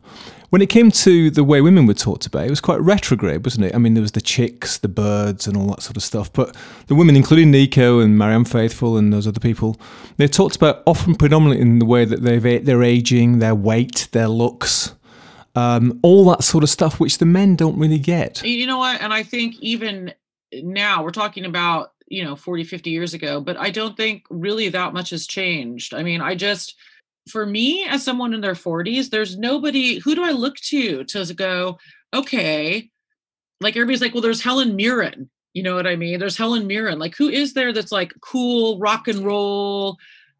[0.52, 3.66] when it came to the way women were talked about, it was quite retrograde, wasn't
[3.66, 3.74] it?
[3.74, 6.32] I mean, there was the chicks, the birds, and all that sort of stuff.
[6.32, 6.56] But
[6.88, 9.80] the women, including Nico and Marianne Faithfull and those other people,
[10.18, 14.28] they're talked about often predominantly in the way that they've, they're aging, their weight, their
[14.28, 14.94] looks.
[15.56, 18.44] Um, all that sort of stuff, which the men don't really get.
[18.44, 19.02] You know what?
[19.02, 20.14] And I think even
[20.54, 24.70] now we're talking about you know 40 50 years ago but i don't think really
[24.70, 26.76] that much has changed i mean i just
[27.30, 31.34] for me as someone in their 40s, there's nobody who do I look to to
[31.34, 31.78] go,
[32.14, 32.90] okay,
[33.60, 35.30] like everybody's like, well, there's Helen Mirren.
[35.54, 36.20] You know what I mean?
[36.20, 36.98] There's Helen Mirren.
[36.98, 39.98] Like, who is there that's like cool rock and roll,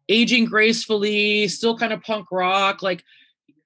[0.08, 2.82] aging gracefully, still kind of punk rock?
[2.82, 3.04] Like,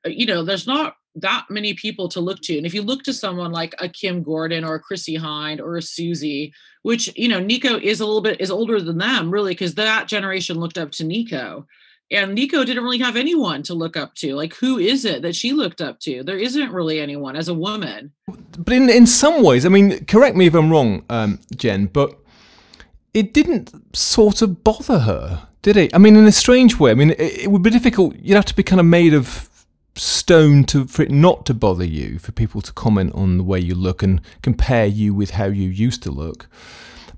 [0.05, 2.57] you know, there's not that many people to look to.
[2.57, 5.77] And if you look to someone like a Kim Gordon or a Chrissie Hynde or
[5.77, 6.53] a Siouxsie,
[6.83, 10.09] which, you know, Nico is a little bit is older than them, really, because that
[10.09, 11.67] generation looked up to Nico.
[12.13, 14.37] And Nico didn't really have anyone to look up to.
[14.37, 16.23] Like, who is it that she looked up to?
[16.23, 18.13] There isn't really anyone as a woman.
[18.57, 22.17] But in, in some ways, I mean, correct me if I'm wrong, um, Jen, but
[23.13, 25.93] it didn't sort of bother her, did it?
[25.95, 26.93] I mean, in a strange way.
[26.93, 28.15] I mean, it, it would be difficult.
[28.17, 29.51] You'd have to be kind of made of
[29.97, 33.59] stone to for it not to bother you, for people to comment on the way
[33.59, 36.49] you look and compare you with how you used to look.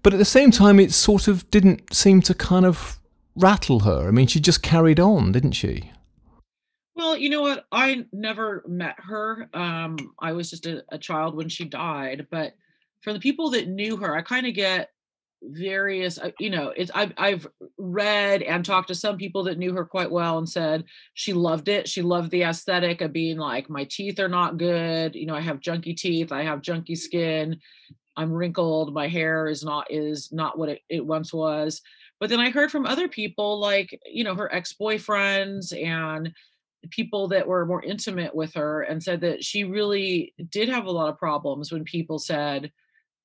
[0.03, 2.99] But at the same time, it sort of didn't seem to kind of
[3.35, 4.09] rattle her.
[4.09, 5.91] I mean, she just carried on, didn't she?
[6.95, 7.67] Well, you know what?
[7.71, 9.49] I never met her.
[9.55, 12.27] Um, I was just a, a child when she died.
[12.31, 12.55] But
[13.03, 14.91] for the people that knew her, I kind of get
[15.43, 17.47] various uh, you know it's I've, I've
[17.77, 21.69] read and talked to some people that knew her quite well and said she loved
[21.69, 21.89] it.
[21.89, 25.15] She loved the aesthetic of being like my teeth are not good.
[25.15, 26.33] You know i have junky teeth.
[26.33, 27.59] I have junky skin.
[28.17, 28.93] I'm wrinkled.
[28.93, 31.81] My hair is not is not what it, it once was.
[32.21, 36.33] But then i heard from other people like you know her ex-boyfriends and
[36.91, 40.91] people that were more intimate with her and said that she really did have a
[40.91, 42.71] lot of problems when people said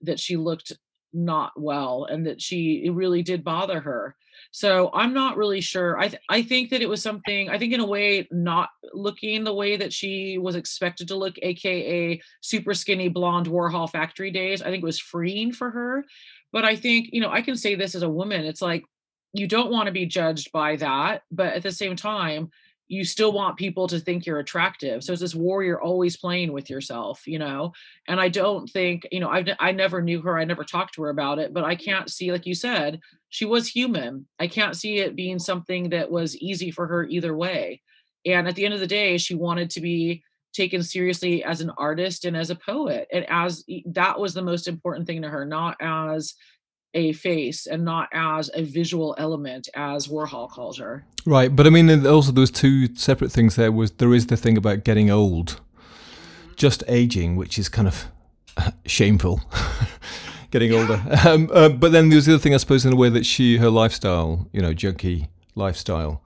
[0.01, 0.73] that she looked
[1.13, 4.15] not well and that she it really did bother her.
[4.51, 7.73] So i'm not really sure i th- i think that it was something i think
[7.73, 12.73] in a way not looking the way that she was expected to look aka super
[12.73, 16.03] skinny blonde warhol factory days i think it was freeing for her.
[16.51, 18.83] But i think you know i can say this as a woman it's like
[19.33, 22.49] you don't want to be judged by that but at the same time
[22.87, 25.03] you still want people to think you're attractive.
[25.03, 27.73] So it's this war you're always playing with yourself, you know.
[28.07, 30.37] And I don't think, you know, I I never knew her.
[30.37, 33.45] I never talked to her about it, but I can't see, like you said, she
[33.45, 34.27] was human.
[34.39, 37.81] I can't see it being something that was easy for her either way.
[38.25, 41.71] And at the end of the day, she wanted to be taken seriously as an
[41.77, 45.45] artist and as a poet, and as that was the most important thing to her,
[45.45, 46.35] not as
[46.93, 51.05] a face and not as a visual element as Warhol calls her.
[51.25, 54.57] Right, but I mean also those two separate things there was there is the thing
[54.57, 55.59] about getting old.
[56.55, 58.05] Just aging, which is kind of
[58.85, 59.41] shameful.
[60.51, 60.79] getting yeah.
[60.79, 61.03] older.
[61.27, 63.57] Um, uh, but then there's the other thing I suppose in a way that she
[63.57, 66.21] her lifestyle, you know, junky lifestyle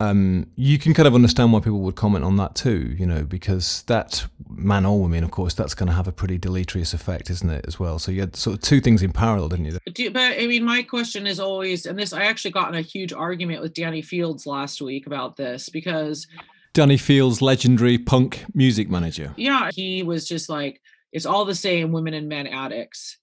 [0.00, 3.24] um, you can kind of understand why people would comment on that too, you know,
[3.24, 7.30] because that man or woman, of course, that's going to have a pretty deleterious effect,
[7.30, 7.98] isn't it, as well?
[7.98, 9.78] So you had sort of two things in parallel, didn't you?
[9.92, 12.82] Do, but I mean, my question is always, and this, I actually got in a
[12.82, 16.26] huge argument with Danny Fields last week about this because
[16.72, 19.32] Danny Fields, legendary punk music manager.
[19.36, 20.80] Yeah, he was just like,
[21.12, 23.18] it's all the same women and men addicts.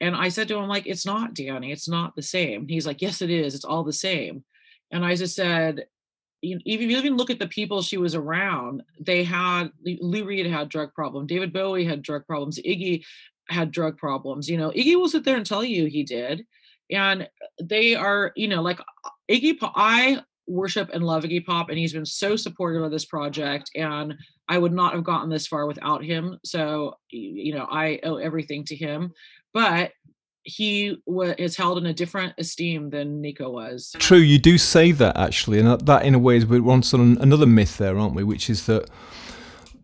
[0.00, 2.68] And I said to him, like, it's not, Danny, it's not the same.
[2.68, 3.54] He's like, yes, it is.
[3.54, 4.44] It's all the same.
[4.90, 5.86] And I just said,
[6.44, 10.92] even even look at the people she was around, they had Lou Reed had drug
[10.94, 13.04] problems, David Bowie had drug problems, Iggy
[13.48, 14.48] had drug problems.
[14.48, 16.44] You know, Iggy will sit there and tell you he did,
[16.90, 17.28] and
[17.62, 18.80] they are, you know, like
[19.30, 19.58] Iggy.
[19.58, 23.70] Pop, I worship and love Iggy Pop, and he's been so supportive of this project,
[23.74, 24.14] and
[24.48, 26.38] I would not have gotten this far without him.
[26.44, 29.12] So, you know, I owe everything to him.
[29.54, 29.92] But
[30.44, 33.96] he w- is held in a different esteem than Nico was.
[33.98, 37.46] True, you do say that actually, and that, in a way is we're on another
[37.46, 38.22] myth there, aren't we?
[38.22, 38.88] Which is that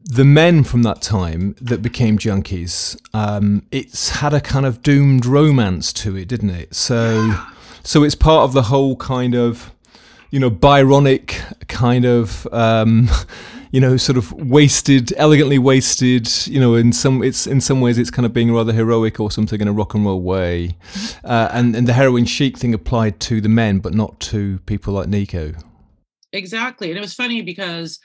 [0.05, 5.25] the men from that time that became junkies, um, it's had a kind of doomed
[5.27, 6.75] romance to it, didn't it?
[6.75, 7.35] So,
[7.83, 9.73] so it's part of the whole kind of,
[10.31, 12.47] you know, Byronic kind of.
[12.53, 13.09] Um,
[13.73, 16.29] you know, sort of wasted, elegantly wasted.
[16.47, 19.31] You know, in some it's in some ways it's kind of being rather heroic or
[19.31, 20.77] something in a rock and roll way,
[21.25, 24.95] uh, and and the heroin chic thing applied to the men, but not to people
[24.95, 25.53] like Nico.
[26.33, 28.01] Exactly, and it was funny because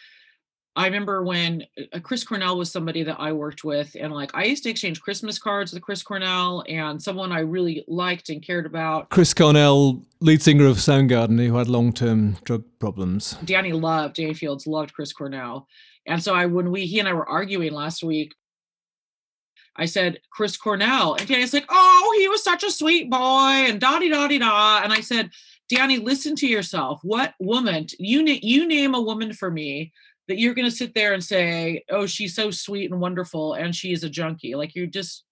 [0.78, 4.44] I remember when uh, Chris Cornell was somebody that I worked with, and like I
[4.44, 8.66] used to exchange Christmas cards with Chris Cornell, and someone I really liked and cared
[8.66, 9.10] about.
[9.10, 13.38] Chris Cornell, lead singer of Soundgarden, who had long-term drug problems.
[13.46, 15.68] Danny loved Danny Fields loved Chris Cornell,
[16.06, 18.36] and so I when we he and I were arguing last week,
[19.78, 23.80] I said Chris Cornell, and Danny's like, "Oh, he was such a sweet boy," and
[23.80, 25.30] da da da da, and I said.
[25.68, 27.00] Danny, listen to yourself.
[27.02, 29.92] What woman you you name a woman for me
[30.28, 33.76] that you're going to sit there and say, "Oh, she's so sweet and wonderful, and
[33.76, 35.24] she is a junkie." Like you just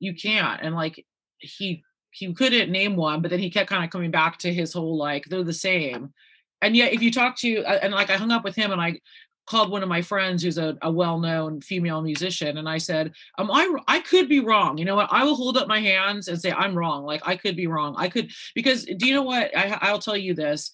[0.00, 0.60] you can't.
[0.62, 1.04] And like
[1.38, 4.72] he he couldn't name one, but then he kept kind of coming back to his
[4.72, 6.12] whole like they're the same.
[6.62, 8.80] and yet if you talk to uh, and like i hung up with him and
[8.80, 8.98] i
[9.46, 13.50] called one of my friends who's a, a well-known female musician and i said um
[13.50, 16.40] i i could be wrong you know what i will hold up my hands and
[16.40, 19.50] say i'm wrong like i could be wrong i could because do you know what
[19.56, 20.70] I, i'll tell you this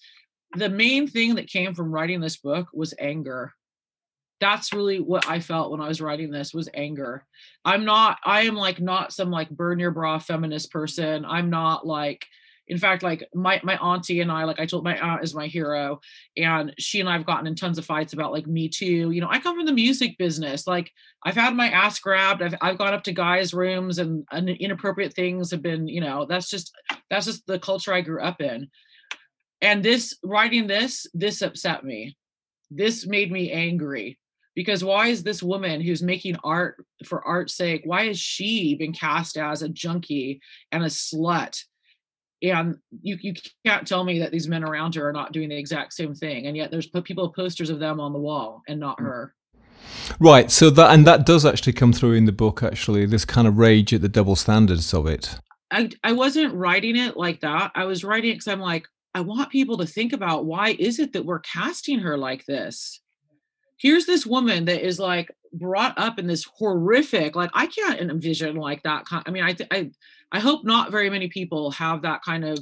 [0.55, 3.53] the main thing that came from writing this book was anger
[4.39, 7.25] that's really what i felt when i was writing this was anger.
[7.65, 11.25] I'm not i am like not some like burn your bra feminist person.
[11.25, 12.25] I'm not like
[12.67, 15.47] in fact like my my auntie and i like i told my aunt is my
[15.47, 15.99] hero
[16.37, 19.11] and she and i've gotten in tons of fights about like me too.
[19.11, 20.67] You know i come from the music business.
[20.67, 20.91] Like
[21.23, 22.41] i've had my ass grabbed.
[22.41, 26.25] I've, I've gone up to guys rooms and, and inappropriate things have been you know
[26.25, 26.73] that's just
[27.09, 28.69] that's just the culture i grew up in.
[29.61, 32.15] And this writing this this upset me.
[32.71, 34.19] This made me angry
[34.55, 38.93] because why is this woman who's making art for art's sake why is she been
[38.93, 40.41] cast as a junkie
[40.71, 41.63] and a slut?
[42.41, 43.33] And you, you
[43.65, 46.47] can't tell me that these men around her are not doing the exact same thing
[46.47, 49.05] and yet there's people posters of them on the wall and not mm.
[49.05, 49.35] her.
[50.19, 53.47] Right so that and that does actually come through in the book actually this kind
[53.47, 55.37] of rage at the double standards of it.
[55.71, 57.71] I i wasn't writing it like that.
[57.75, 60.99] I was writing it because i'm like i want people to think about why is
[60.99, 63.01] it that we're casting her like this
[63.79, 68.55] here's this woman that is like brought up in this horrific like i can't envision
[68.55, 69.89] like that kind i mean i i
[70.31, 72.59] i hope not very many people have that kind of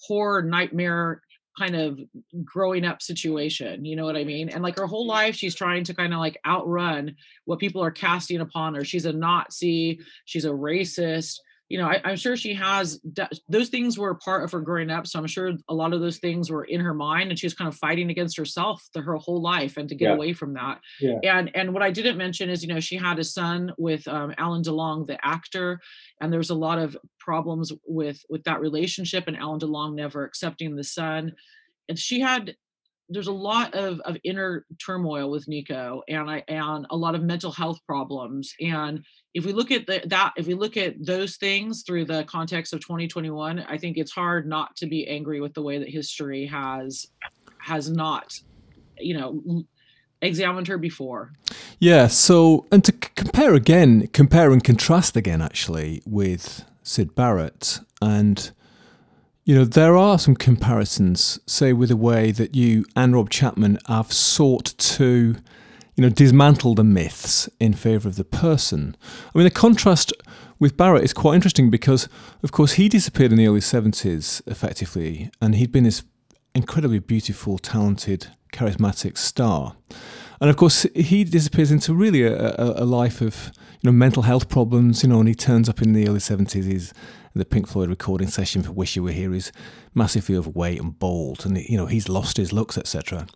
[0.00, 1.20] horror nightmare
[1.58, 1.98] kind of
[2.44, 4.48] growing up situation you know what i mean?
[4.48, 7.16] And like her whole life she's trying to kind of like outrun
[7.46, 8.84] what people are casting upon her.
[8.84, 13.00] She's a nazi she's a racist you know, I, am sure she has
[13.48, 15.06] those things were part of her growing up.
[15.06, 17.54] So I'm sure a lot of those things were in her mind, and she was
[17.54, 20.14] kind of fighting against herself the, her whole life, and to get yeah.
[20.14, 20.80] away from that.
[20.98, 21.18] Yeah.
[21.22, 24.34] And and what I didn't mention is, you know, she had a son with um,
[24.38, 25.80] Alain Delon, the actor,
[26.20, 30.24] and there was a lot of problems with with that relationship, and Alain Delon never
[30.24, 31.32] accepting the son.
[31.90, 32.54] And she had
[33.08, 37.22] there's a lot of, of inner turmoil with Nico and I and a lot of
[37.22, 38.54] mental health problems.
[38.60, 39.04] And
[39.34, 42.72] if we look at the, that, if we look at those things through the context
[42.72, 46.46] of 2021, I think it's hard not to be angry with the way that history
[46.46, 47.06] has
[47.60, 48.38] has not,
[48.98, 49.64] you know,
[50.22, 51.32] examined her before.
[51.78, 52.08] Yeah.
[52.08, 58.50] So, and to c- compare again, compare and contrast again, actually, with Syd Barrett and
[59.48, 63.78] you know, there are some comparisons, say, with the way that you and Rob Chapman
[63.86, 65.36] have sought to,
[65.96, 68.94] you know, dismantle the myths in favour of the person.
[69.34, 70.12] I mean, the contrast
[70.58, 72.10] with Barrett is quite interesting because,
[72.42, 76.02] of course, he disappeared in the early 70s, effectively, and he'd been this
[76.54, 79.76] incredibly beautiful, talented, charismatic star.
[80.40, 84.22] And of course, he disappears into really a, a, a life of you know mental
[84.22, 85.02] health problems.
[85.02, 86.66] You know, and he turns up in the early seventies.
[86.66, 86.94] He's
[87.38, 89.52] the Pink Floyd recording session for Wish You Were Here is
[89.94, 93.26] massively overweight and bald, and you know he's lost his looks, etc.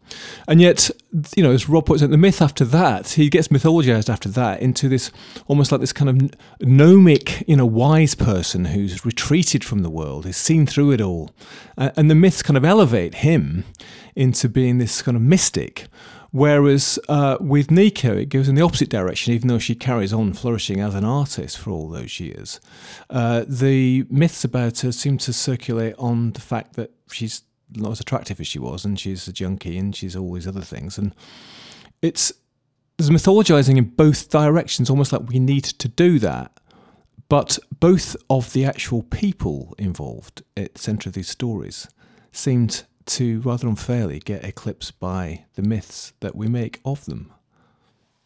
[0.48, 0.90] And yet,
[1.36, 4.61] you know, as Rob puts it, the myth after that, he gets mythologized after that
[4.61, 5.11] into this
[5.46, 6.30] almost like this kind of
[6.61, 11.30] gnomic, you know, wise person who's retreated from the world, has seen through it all,
[11.76, 13.64] and the myths kind of elevate him
[14.14, 15.88] into being this kind of mystic
[16.33, 20.33] Whereas uh, with Nico, it goes in the opposite direction, even though she carries on
[20.33, 22.59] flourishing as an artist for all those years.
[23.11, 27.43] Uh, the myths about her seem to circulate on the fact that she's
[27.74, 30.62] not as attractive as she was, and she's a junkie, and she's all these other
[30.62, 30.97] things.
[30.97, 31.14] And
[32.01, 32.33] it's
[32.97, 36.53] there's mythologizing in both directions, almost like we need to do that.
[37.28, 41.89] But both of the actual people involved at the centre of these stories
[42.30, 47.32] seemed to rather unfairly get eclipsed by the myths that we make of them.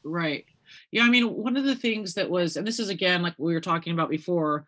[0.05, 0.45] Right.
[0.91, 3.55] Yeah, I mean, one of the things that was, and this is again like we
[3.55, 4.66] were talking about before,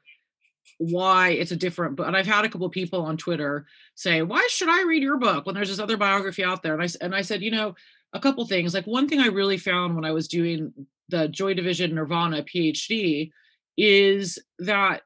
[0.78, 2.06] why it's a different book.
[2.06, 5.46] And I've had a couple people on Twitter say, "Why should I read your book
[5.46, 7.74] when there's this other biography out there?" And I and I said, you know,
[8.12, 8.74] a couple things.
[8.74, 10.72] Like one thing I really found when I was doing
[11.09, 13.30] the Joy Division Nirvana PhD
[13.76, 15.02] is that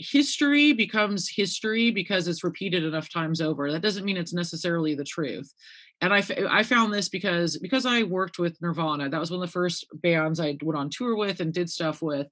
[0.00, 3.70] history becomes history because it's repeated enough times over.
[3.70, 5.52] That doesn't mean it's necessarily the truth.
[6.00, 9.08] And I, I found this because because I worked with Nirvana.
[9.08, 12.00] That was one of the first bands I went on tour with and did stuff
[12.00, 12.26] with.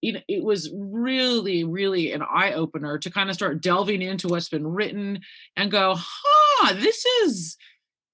[0.00, 4.28] You know, it was really, really an eye opener to kind of start delving into
[4.28, 5.20] what's been written
[5.56, 7.56] and go, huh, this is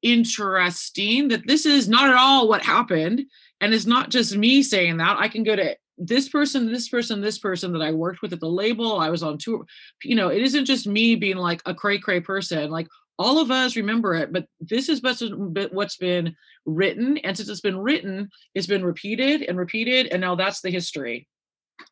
[0.02, 3.24] interesting that this is not at all what happened.
[3.60, 5.16] And it's not just me saying that.
[5.18, 8.40] I can go to this person, this person, this person that I worked with at
[8.40, 9.64] the label, I was on tour.
[10.02, 12.70] You know, it isn't just me being like a cray cray person.
[12.70, 12.88] Like
[13.18, 16.36] all of us remember it, but this is what's been
[16.66, 17.18] written.
[17.18, 20.08] And since it's been written, it's been repeated and repeated.
[20.08, 21.28] And now that's the history.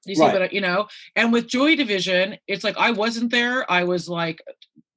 [0.07, 0.41] You see right.
[0.41, 0.87] what you know?
[1.17, 3.71] And with Joy Division, it's like I wasn't there.
[3.71, 4.41] I was like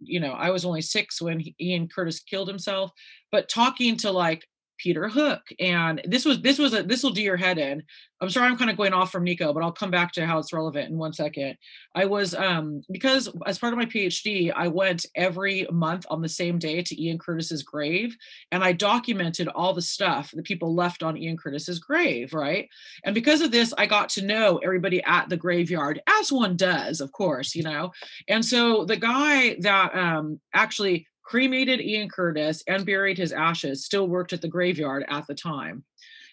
[0.07, 2.91] you know, I was only six when he, Ian Curtis killed himself,
[3.31, 4.47] but talking to like
[4.77, 5.41] Peter Hook.
[5.59, 7.83] And this was this was a this will do your head in.
[8.21, 10.39] I'm sorry I'm kind of going off from Nico, but I'll come back to how
[10.39, 11.57] it's relevant in one second.
[11.93, 16.29] I was um because as part of my PhD, I went every month on the
[16.29, 18.15] same day to Ian Curtis's grave
[18.51, 22.69] and I documented all the stuff that people left on Ian Curtis's grave, right?
[23.03, 27.01] And because of this, I got to know everybody at the graveyard, as one does,
[27.01, 27.91] of course, you know.
[28.27, 34.07] And so the guy that um actually cremated Ian Curtis and buried his ashes, still
[34.07, 35.83] worked at the graveyard at the time.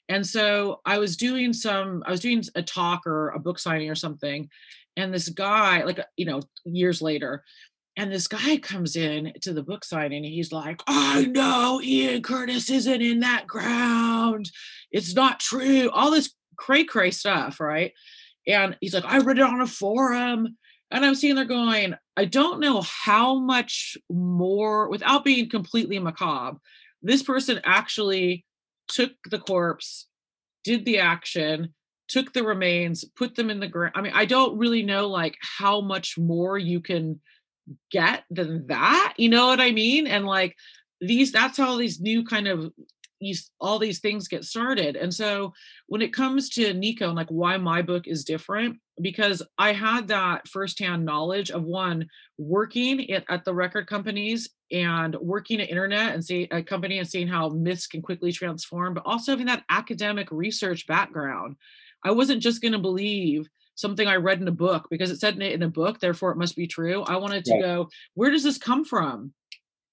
[0.09, 3.88] And so I was doing some, I was doing a talk or a book signing
[3.90, 4.49] or something.
[4.97, 7.43] And this guy, like, you know, years later,
[7.97, 12.22] and this guy comes in to the book signing and he's like, I know Ian
[12.22, 14.51] Curtis isn't in that ground.
[14.90, 15.90] It's not true.
[15.90, 17.93] All this cray cray stuff, right?
[18.47, 20.57] And he's like, I read it on a forum.
[20.93, 26.59] And I'm sitting there going, I don't know how much more, without being completely macabre,
[27.01, 28.45] this person actually
[28.88, 30.07] took the corpse,
[30.64, 31.74] did the action,
[32.09, 33.95] took the remains, put them in the ground.
[33.97, 37.20] I mean, I don't really know like how much more you can
[37.90, 39.14] get than that.
[39.16, 40.07] You know what I mean?
[40.07, 40.55] And like
[41.01, 42.70] these, that's how these new kind of
[43.23, 44.97] these all these things get started.
[44.97, 45.53] And so
[45.87, 50.09] when it comes to Nico and like why my book is different, because I had
[50.09, 56.14] that firsthand knowledge of one working at, at the record companies and working at internet
[56.14, 59.64] and see a company and seeing how myths can quickly transform, but also having that
[59.70, 61.57] academic research background.
[62.05, 65.41] I wasn't just going to believe something I read in a book because it said
[65.41, 67.03] it in a book, therefore it must be true.
[67.03, 67.62] I wanted to right.
[67.62, 69.33] go, where does this come from?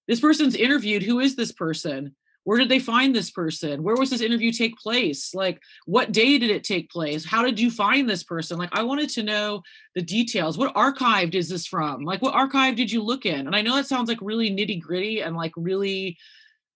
[0.07, 1.03] This person's interviewed.
[1.03, 2.15] Who is this person?
[2.49, 3.83] Where did they find this person?
[3.83, 5.35] Where was this interview take place?
[5.35, 7.23] Like what day did it take place?
[7.23, 8.57] How did you find this person?
[8.57, 9.61] Like i wanted to know
[9.93, 10.57] the details.
[10.57, 12.03] What archive is this from?
[12.05, 13.45] Like what archive did you look in?
[13.45, 16.17] And i know that sounds like really nitty gritty and like really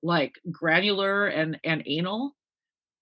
[0.03, 2.35] like granular and and anal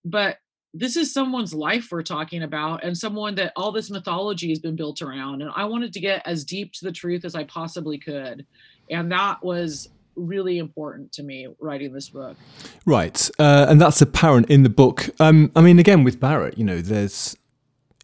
[0.05, 0.37] but
[0.73, 4.77] this is someone's life we're talking about and someone that all this mythology has been
[4.77, 7.97] built around and i wanted to get as deep to the truth as i possibly
[7.97, 8.45] could.
[8.89, 12.37] And that was really important to me writing this book.
[12.85, 15.09] Right, uh, and that's apparent in the book.
[15.19, 17.35] Um, I mean, again with Barrett, you know, there's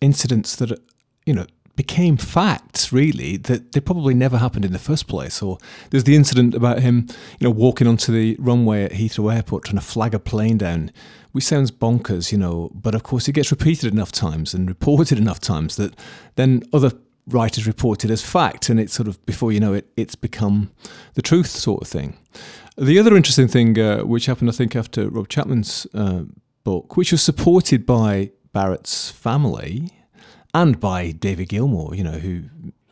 [0.02, 0.80] incidents that
[1.26, 1.46] you know
[1.78, 5.60] became facts really that they probably never happened in the first place or
[5.92, 7.06] there's the incident about him
[7.40, 10.92] you know walking onto the runway at Heathrow Airport trying to flag a plane down
[11.34, 15.20] which sounds bonkers you know but of course it gets repeated enough times and reported
[15.20, 15.96] enough times that
[16.36, 16.92] then other
[17.28, 20.72] writers report it as fact, and it's sort of before you know it, it's become
[21.14, 22.18] the truth sort of thing.
[22.78, 26.24] The other interesting thing, uh, which happened, I think, after Rob Chapman's uh,
[26.64, 29.92] book, which was supported by Barrett's family
[30.54, 32.44] and by David Gilmour, you know, who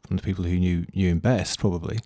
[0.08, 2.00] one of the people who knew knew him best, probably,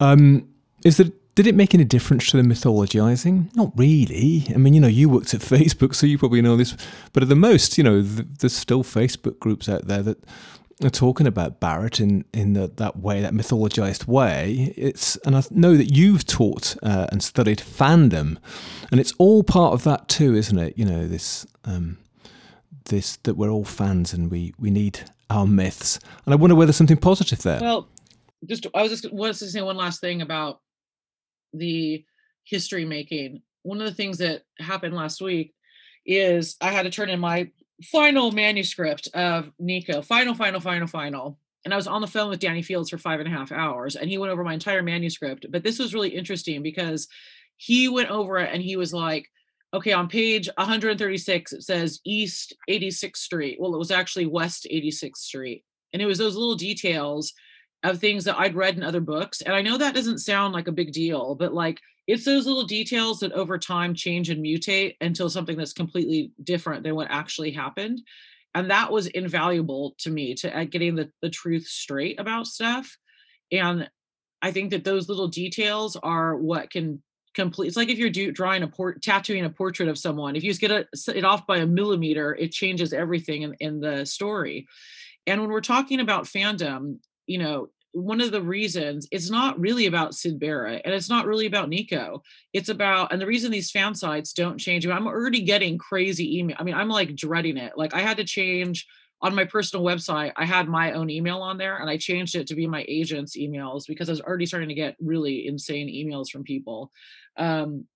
[0.00, 0.48] um,
[0.84, 3.54] is that did it make any difference to the mythologizing?
[3.56, 4.46] Not really.
[4.54, 6.76] I mean, you know, you worked at Facebook, so you probably know this.
[7.12, 10.18] But at the most, you know, there's still Facebook groups out there that
[10.90, 14.74] talking about Barrett in in the, that way, that mythologized way.
[14.76, 18.38] It's and I know that you've taught uh, and studied fandom,
[18.90, 20.76] and it's all part of that too, isn't it?
[20.76, 21.98] You know this um,
[22.86, 25.00] this that we're all fans and we we need
[25.30, 25.98] our myths.
[26.24, 27.60] And I wonder whether there's something positive there.
[27.60, 27.88] Well,
[28.46, 30.60] just I was just wanted to say one last thing about
[31.52, 32.04] the
[32.44, 33.42] history making.
[33.62, 35.54] One of the things that happened last week
[36.04, 37.50] is I had to turn in my
[37.84, 41.38] final manuscript of Nico, final, final, final, final.
[41.64, 43.94] And I was on the phone with Danny Fields for five and a half hours,
[43.94, 45.46] and he went over my entire manuscript.
[45.50, 47.08] But this was really interesting because
[47.56, 49.28] he went over it and he was like,
[49.74, 53.58] okay, on page 136, it says East 86th Street.
[53.60, 55.64] Well, it was actually West 86th Street.
[55.92, 57.32] And it was those little details
[57.82, 59.40] of things that I'd read in other books.
[59.40, 62.64] And I know that doesn't sound like a big deal, but like it's those little
[62.64, 67.52] details that over time change and mutate until something that's completely different than what actually
[67.52, 68.02] happened.
[68.54, 72.98] And that was invaluable to me to uh, getting the, the truth straight about stuff.
[73.50, 73.88] And
[74.42, 77.00] i think that those little details are what can
[77.34, 80.44] complete it's like if you're do, drawing a port tattooing a portrait of someone if
[80.44, 80.86] you just get a,
[81.16, 84.66] it off by a millimeter it changes everything in, in the story.
[85.26, 89.86] And when we're talking about fandom you know one of the reasons it's not really
[89.86, 92.22] about Syd Barrett and it's not really about Nico.
[92.52, 96.56] It's about, and the reason these fan sites don't change, I'm already getting crazy email.
[96.58, 97.72] I mean, I'm like dreading it.
[97.76, 98.86] Like I had to change
[99.20, 102.48] on my personal website, I had my own email on there and I changed it
[102.48, 106.28] to be my agent's emails because I was already starting to get really insane emails
[106.28, 106.90] from people.
[107.36, 107.86] Um,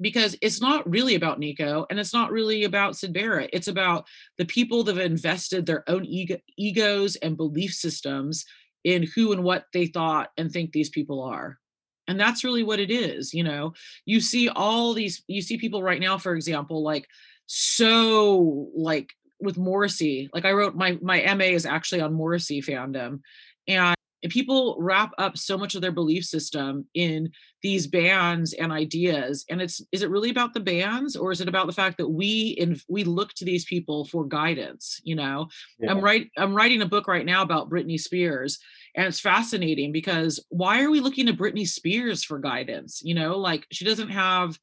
[0.00, 3.50] because it's not really about Nico and it's not really about Syd Barrett.
[3.52, 4.06] It's about
[4.38, 8.46] the people that have invested their own ego, egos and belief systems
[8.84, 11.58] in who and what they thought and think these people are.
[12.08, 13.74] And that's really what it is you know?
[14.04, 17.06] You see all these you see people right now for example like
[17.46, 23.20] so like with morrissey like i wrote my my ma is actually on morrissey fandom
[23.66, 27.30] and and people wrap up so much of their belief system in
[27.62, 29.44] these bands and ideas.
[29.48, 32.08] And it's is it really about the bands or is it about the fact that
[32.08, 35.48] we in we look to these people for guidance you know?
[35.78, 35.90] Yeah.
[35.90, 38.58] i'm right i'm writing a book right now about britney spears
[38.96, 43.38] and it's fascinating because why are we looking to britney spears for guidance you know?
[43.38, 44.58] Like she doesn't have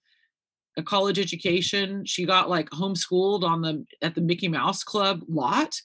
[0.77, 2.05] a college education.
[2.05, 5.75] She got like homeschooled on the at the mickey mouse club lot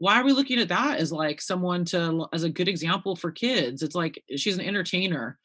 [0.00, 3.30] why are we looking at that as like someone to as a good example for
[3.30, 3.82] kids?
[3.82, 5.38] It's like she's an entertainer.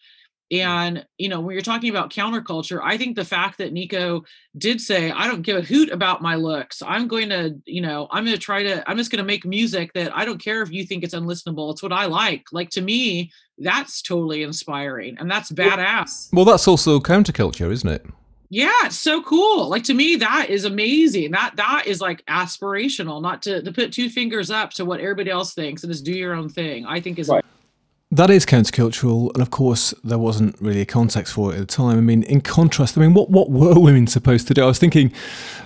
[0.52, 0.58] Mm.
[0.60, 4.24] And you know when you're talking about counterculture i think the fact that nico
[4.56, 6.84] did say i don't give a hoot about my looks.
[6.86, 9.44] I'm going to you know i'm going to try to i'm just going to make
[9.44, 11.72] music that i don't care if you think it's unlistenable.
[11.72, 12.46] It's what i like.
[12.52, 16.30] Like to me that's totally inspiring and that's badass.
[16.32, 18.06] well that's also counterculture isn't it
[18.56, 23.22] yeah it's so cool like to me that is amazing that that is like aspirational
[23.22, 26.14] not to, to put two fingers up to what everybody else thinks and just do
[26.14, 27.44] your own thing i think is right.
[28.12, 31.66] That is countercultural, and of course, there wasn't really a context for it at the
[31.66, 31.98] time.
[31.98, 34.64] I mean, in contrast, I mean, what what were women supposed to do?
[34.64, 35.12] I was thinking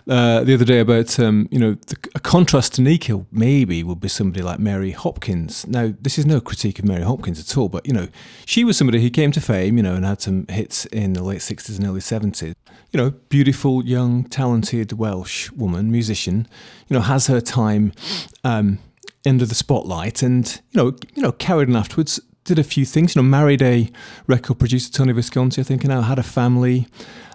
[0.08, 4.00] uh, the other day about, um, you know, the, a contrast to Nico maybe would
[4.00, 5.68] be somebody like Mary Hopkins.
[5.68, 8.08] Now, this is no critique of Mary Hopkins at all, but you know,
[8.46, 11.22] she was somebody who came to fame, you know, and had some hits in the
[11.22, 12.56] late '60s and early '70s.
[12.92, 16.48] You know, beautiful, young, talented Welsh woman, musician.
[16.88, 17.94] You know, has her time.
[18.44, 18.80] Um,
[19.26, 23.16] under the spotlight and you know you know carried on afterwards did a few things.
[23.16, 23.90] You know, married a
[24.28, 26.88] record producer, Tony Visconti, I think, and now had a family.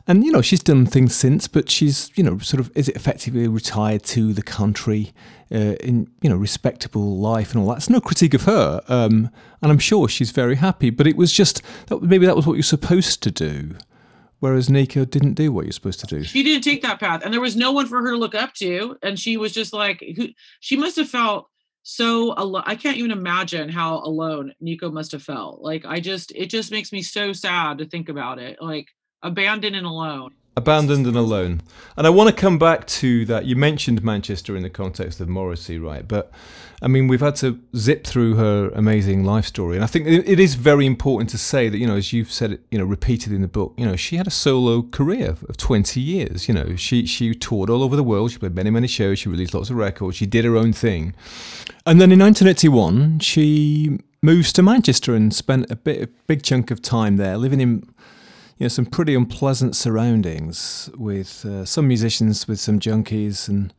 [0.07, 2.97] And, you know, she's done things since, but she's, you know, sort of, is it
[2.97, 5.15] effectively retired to the country
[5.51, 7.79] uh, in, you know, respectable life and all that.
[7.79, 8.83] It's no critique of her.
[8.89, 9.31] Um,
[9.63, 10.91] and I'm sure she's very happy.
[10.91, 13.77] But it was just, that, maybe that was what you're supposed to do.
[14.45, 16.23] Whereas Nico didn't do what you're supposed to do.
[16.23, 17.23] She didn't take that path.
[17.25, 18.95] And there was no one for her to look up to.
[19.03, 20.29] And she was just like, who,
[20.61, 21.49] she must have felt
[21.83, 22.65] so alone.
[22.67, 25.63] I can't even imagine how alone Nico must have felt.
[25.63, 28.59] Like I just, it just makes me so sad to think about it.
[28.61, 28.89] Like
[29.23, 30.35] abandoned and alone.
[30.59, 31.63] Abandoned and alone.
[31.97, 33.47] And I want to come back to that.
[33.47, 36.07] You mentioned Manchester in the context of Morrissey, right?
[36.07, 36.31] But
[36.85, 39.77] I mean, we've had to zip through her amazing life story.
[39.77, 42.61] And I think it is very important to say that, you know, as you've said
[42.71, 45.99] you know, repeated in the book, you know, she had a solo career of 20
[45.99, 46.47] years.
[46.47, 48.33] You know, she, she toured all over the world.
[48.33, 49.19] She played many, many shows.
[49.19, 50.19] She released lots of records.
[50.19, 51.15] She did her own thing.
[51.87, 56.71] And then in 1981, she moves to Manchester and spent a bit, a big chunk
[56.71, 57.89] of time there, living in
[58.59, 63.75] you know some pretty unpleasant surroundings with uh, some musicians with some junkies and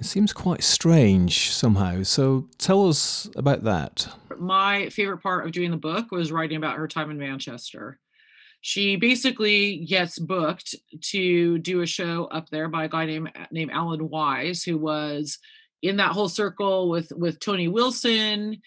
[0.00, 2.02] it seems quite strange somehow.
[2.02, 4.08] So tell us about that.
[4.38, 7.98] My favorite part of doing the book was writing about her time in Manchester.
[8.62, 10.74] She basically gets booked
[11.10, 15.38] to do a show up there by a guy named named Alan Wise, who was
[15.82, 18.60] in that whole circle with with Tony Wilson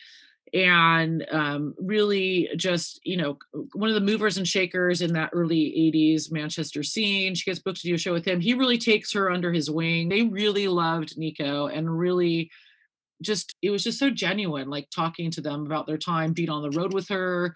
[0.53, 3.37] and um, really just you know
[3.73, 7.81] one of the movers and shakers in that early 80s manchester scene she gets booked
[7.81, 8.39] to do a show with him.
[8.39, 10.09] He really takes her under his wing.
[10.09, 12.51] They really loved nico and really
[13.21, 16.61] just it was just so genuine like talking to them about their time being on
[16.61, 17.55] the road with her.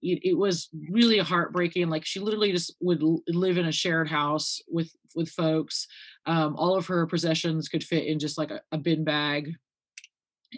[0.00, 4.60] It, it was really heartbreaking like she literally just would live in a shared house
[4.68, 5.88] with with folks.
[6.26, 9.54] Um, all of her possessions could fit in just like a, a bin bag.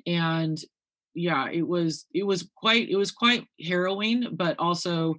[0.06, 0.58] And
[1.14, 5.16] yeah it was it was quite it was quite harrowing but also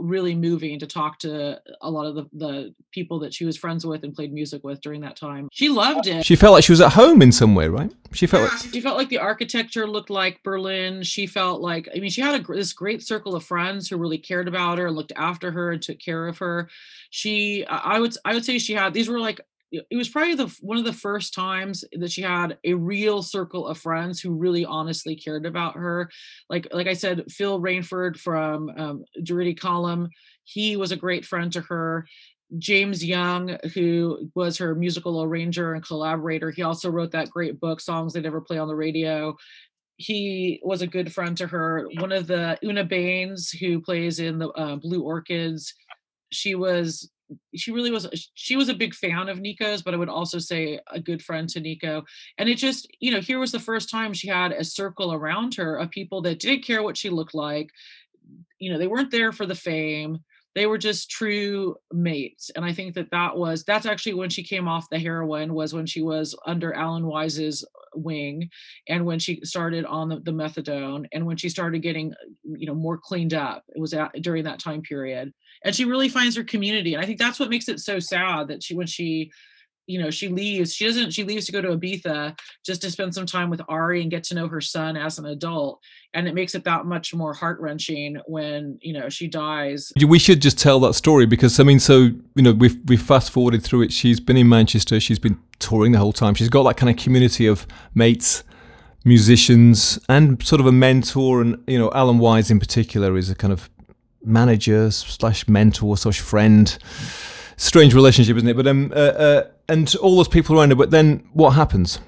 [0.00, 3.84] really moving to talk to a lot of the, the people that she was friends
[3.84, 5.48] with and played music with during that time.
[5.52, 6.24] She loved it.
[6.24, 7.92] She felt like she was at home in some way, right?
[8.12, 11.02] She felt yeah, like- she felt like the architecture looked like Berlin.
[11.02, 14.18] She felt like I mean she had a, this great circle of friends who really
[14.18, 16.68] cared about her and looked after her and took care of her.
[17.10, 19.40] She I would I would say she had these were like
[19.72, 23.66] it was probably the one of the first times that she had a real circle
[23.66, 26.10] of friends who really honestly cared about her.
[26.48, 30.08] Like like i said phil rainford from um, Durutti column
[30.44, 32.06] he was a great friend to her.
[32.58, 37.80] James young who was her musical arranger and collaborator he also wrote that great book
[37.80, 39.36] songs they never play on the radio.
[39.96, 41.86] He was a good friend to her.
[41.98, 45.74] One of the una baines who plays in the uh, blue orchids
[46.32, 47.10] she was
[47.54, 50.80] she really was she was a big fan of Nico's, but I would also say
[50.90, 52.04] a good friend to Nico.
[52.38, 55.54] And it just, you know, here was the first time she had a circle around
[55.54, 57.70] her of people that didn't care what she looked like.
[58.58, 60.20] You know, they weren't there for the fame.
[60.54, 64.42] They were just true mates and i think that that was that's actually when she
[64.42, 68.48] came off the heroin was when she was under alan wise's uh, wing
[68.88, 72.12] and when she started on the, the methadone and when she started getting
[72.44, 75.32] you know more cleaned up it was at, during that time period.
[75.64, 78.48] And she really finds her community and i think that's what makes it so sad
[78.48, 79.30] that she when she
[79.86, 83.14] you know she leaves she doesn't she leaves to go to ibiza just to spend
[83.14, 85.80] some time with ari and get to know her son as an adult.
[86.12, 89.92] And it makes it that much more heart-wrenching when you know she dies.
[90.04, 93.30] We should just tell that story because i mean so you know we've we've fast
[93.30, 93.92] forwarded through it.
[93.92, 94.98] She's been in manchester.
[95.00, 96.34] She's been touring the whole time.
[96.34, 98.44] She's got that kind of community of mates
[99.04, 101.40] musicians and sort of a mentor.
[101.40, 103.70] And you know alan wise in particular is a kind of
[104.24, 106.76] manager slash mentor slash friend.
[107.56, 108.56] Strange relationship isn't it?
[108.56, 110.76] But um uh, uh and all those people around her.
[110.76, 112.00] But then what happens?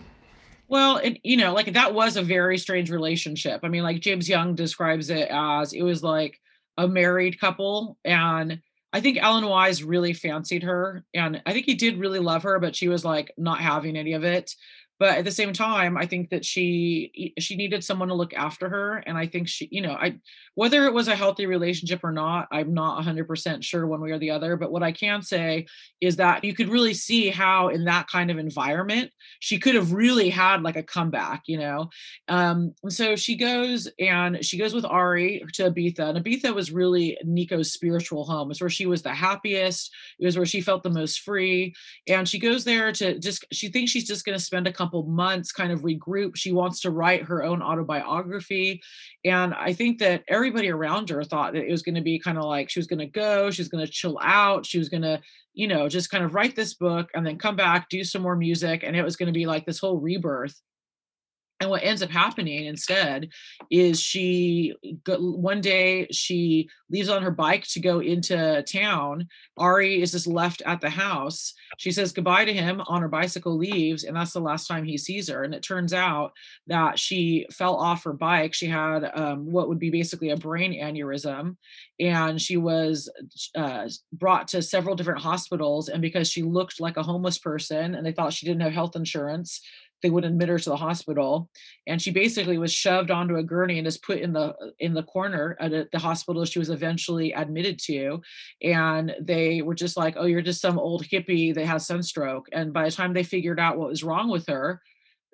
[0.68, 3.60] Well, you know, like that was a very strange relationship.
[3.62, 6.40] I mean, like James Young describes it as it was like
[6.78, 7.98] a married couple.
[8.04, 8.60] And
[8.92, 11.04] I think Alan Wise really fancied her.
[11.14, 14.14] And I think he did really love her, but she was like not having any
[14.14, 14.54] of it
[14.98, 18.68] but at the same time i think that she she needed someone to look after
[18.68, 20.14] her and i think she you know i
[20.54, 24.18] whether it was a healthy relationship or not i'm not 100% sure one way or
[24.18, 25.66] the other but what i can say
[26.00, 29.92] is that you could really see how in that kind of environment she could have
[29.92, 31.90] really had like a comeback you know?
[32.28, 37.18] Um so she goes and she goes with ari to ibiza and ibiza was really
[37.24, 38.50] nico's spiritual home.
[38.50, 41.74] It's where she was the happiest it was where she felt the most free
[42.08, 45.04] and she goes there to just she thinks she's just going to spend a couple
[45.04, 46.36] months kind of regroup.
[46.36, 48.82] She wants to write her own autobiography.
[49.24, 52.38] And i think that everybody around her thought that it was going to be kind
[52.38, 54.88] of like she was going to go she was going to chill out she was
[54.88, 55.20] going to
[55.54, 58.36] you know just kind of write this book and then come back do some more
[58.36, 60.60] music and it was going to be like this whole rebirth
[61.62, 63.28] and what ends up happening instead
[63.70, 64.74] is she
[65.06, 69.28] one day she leaves on her bike to go into town.
[69.56, 71.54] Ari is just left at the house.
[71.78, 74.98] She says goodbye to him on her bicycle leaves and that's the last time he
[74.98, 75.44] sees her.
[75.44, 76.32] And it turns out
[76.66, 78.54] that she fell off her bike.
[78.54, 81.56] She had um, what would be basically a brain aneurysm
[82.00, 83.08] and she was
[83.54, 85.88] uh, brought to several different hospitals.
[85.88, 88.96] And because she looked like a homeless person and they thought she didn't have health
[88.96, 89.60] insurance
[90.02, 91.48] they wouldn't admit her to the hospital
[91.86, 95.02] and she basically was shoved onto a gurney and just put in the in the
[95.02, 98.20] corner at the hospital she was eventually admitted to
[98.62, 102.46] and they were just like oh you're just some old hippie that has sunstroke.
[102.52, 104.80] And by the time they figured out what was wrong with her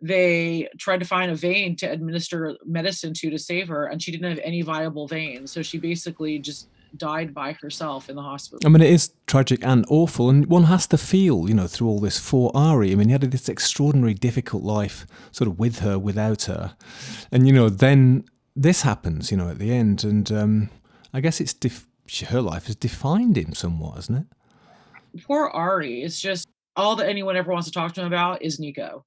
[0.01, 4.13] they tried to find a vein to administer medicine to to save her and she
[4.13, 8.61] didn't have any viable veins so she basically just died by herself in the hospital.
[8.65, 11.89] I mean, it is tragic and awful, and one has to feel, you know, through
[11.89, 12.93] all this for Ari.
[12.93, 16.77] I mean, he had this extraordinary, difficult life, sort of with her, without her,
[17.31, 18.25] and you know, then
[18.57, 20.71] this happens, you know, at the end, and um,
[21.13, 21.87] I guess it's def-
[22.29, 24.27] her life has defined him somewhat, hasn't
[25.15, 25.23] it?
[25.25, 26.03] Poor Ari.
[26.03, 29.05] It's just all that anyone ever wants to talk to him about is Nico,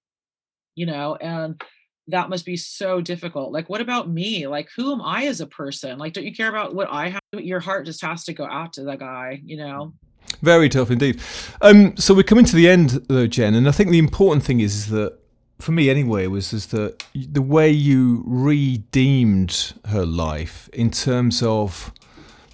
[0.75, 1.61] you know, and
[2.07, 3.51] that must be so difficult.
[3.51, 4.47] Like, what about me?
[4.47, 5.97] Like, who am I as a person?
[5.97, 7.21] Like, don't you care about what I have?
[7.33, 9.93] Your heart just has to go out to that guy, you know?
[10.41, 11.21] Very tough indeed.
[11.61, 14.59] Um, so we're coming to the end, though, Jen, and I think the important thing
[14.59, 15.17] is that,
[15.59, 21.91] for me anyway, was is that the way you redeemed her life in terms of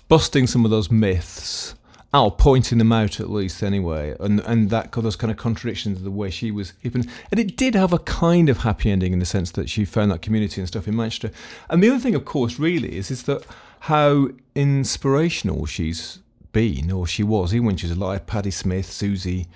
[0.09, 1.75] busting some of those myths
[2.14, 6.03] Oh, pointing them out at least anyway, and and that those kind of contradictions of
[6.05, 9.20] the way she was keeping, and it did have a kind of happy ending in
[9.20, 11.32] the sense that she found that community and stuff in Manchester.
[11.70, 13.45] And the other thing, of course, really is is that
[13.82, 16.20] how inspirational she's
[16.53, 18.26] been or she was even when she was alive.
[18.26, 19.47] Patti Smith, Siouxsie,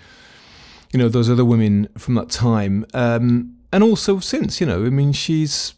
[0.91, 4.89] you know those other women from that time, um, and also since you know, I
[4.89, 5.73] mean, she's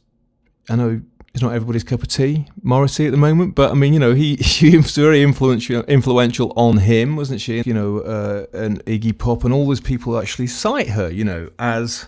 [0.70, 1.02] I know
[1.34, 3.56] it's not everybody's cup of tea, Morrissey at the moment.
[3.56, 7.64] But I mean, you know, he she was very influential influential on him, wasn't she?
[7.66, 11.50] You know, uh, and Iggy Pop and all those people actually cite her, you know,
[11.58, 12.08] as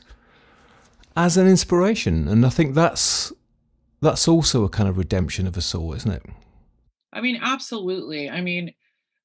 [1.18, 3.34] as an inspiration, and I think that's
[4.02, 6.24] that's also a kind of redemption of a soul, isn't it?
[7.12, 8.30] I mean, absolutely.
[8.30, 8.74] I mean,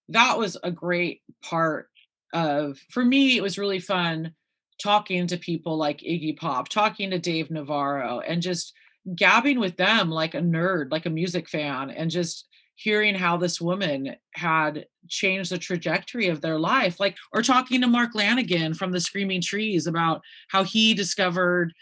[0.08, 1.90] that was a great part
[2.32, 3.36] of for me.
[3.36, 4.32] It was really fun
[4.80, 8.72] talking to people like Iggy Pop, talking to Dave Navarro, and just
[9.14, 12.46] gabbing with them like a nerd, like a music fan, and just
[12.80, 17.86] hearing how this woman had changed the trajectory of their life like or talking to
[17.86, 21.74] mark lanegan from the screaming trees about how he discovered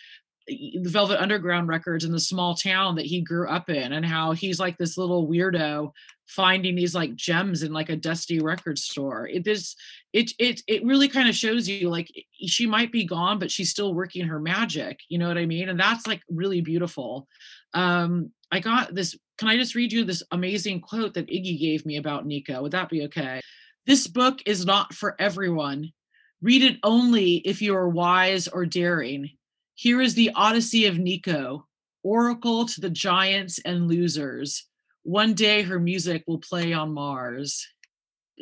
[0.49, 4.33] the velvet underground records in the small town that he grew up in and how
[4.33, 5.93] he's like this little weirdo
[6.27, 9.27] finding these like gems in like a dusty record store.
[9.27, 9.77] It is
[10.13, 12.11] it it it really kind of shows you like
[12.47, 15.01] she might be gone, but she's still working her magic.
[15.09, 15.69] You know what I mean?
[15.69, 17.29] And that's like really beautiful.
[17.75, 19.17] um, I got this.
[19.37, 22.63] Can I just read you this amazing quote that Iggy gave me about Nico?
[22.63, 23.41] Would that be okay?
[23.87, 25.93] This book is not for everyone.
[26.41, 29.31] Read it only if you are wise or daring.
[29.79, 31.65] Here is the Odyssey of Nico,
[32.03, 34.67] oracle to the giants and losers.
[35.05, 37.65] One day her music will play on Mars.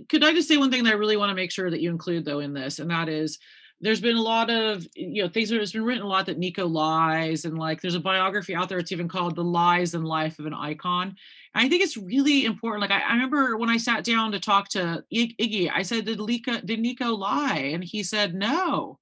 [0.08, 1.90] Could I just say one thing that I really want to make sure that you
[1.90, 2.78] include, though, in this?
[2.78, 3.38] And that is
[3.82, 6.38] there's been a lot of you know things that has been written a lot that
[6.38, 10.06] nico lies and like there's a biography out there it's even called the lies and
[10.06, 13.68] life of an icon and i think it's really important like I, I, remember when
[13.68, 17.84] i sat down to talk to iggy i said did, Lika, did nico lie and
[17.84, 18.98] he said no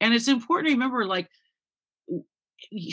[0.00, 1.28] and it's important to remember like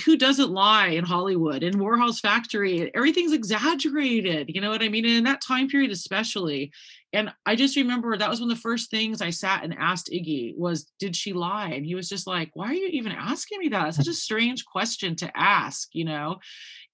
[0.06, 1.64] who doesn't lie in Hollywood?
[1.64, 4.50] In Warhol's factory, everything's exaggerated.
[4.54, 5.06] You know what I mean?
[5.06, 6.72] And in that time period, especially.
[7.14, 10.10] And I just remember that was one of the first things I sat and asked
[10.12, 11.70] Iggy was, did she lie?
[11.70, 13.88] And he was just like, why are you even asking me that?
[13.88, 16.38] It's such a strange question to ask, you know?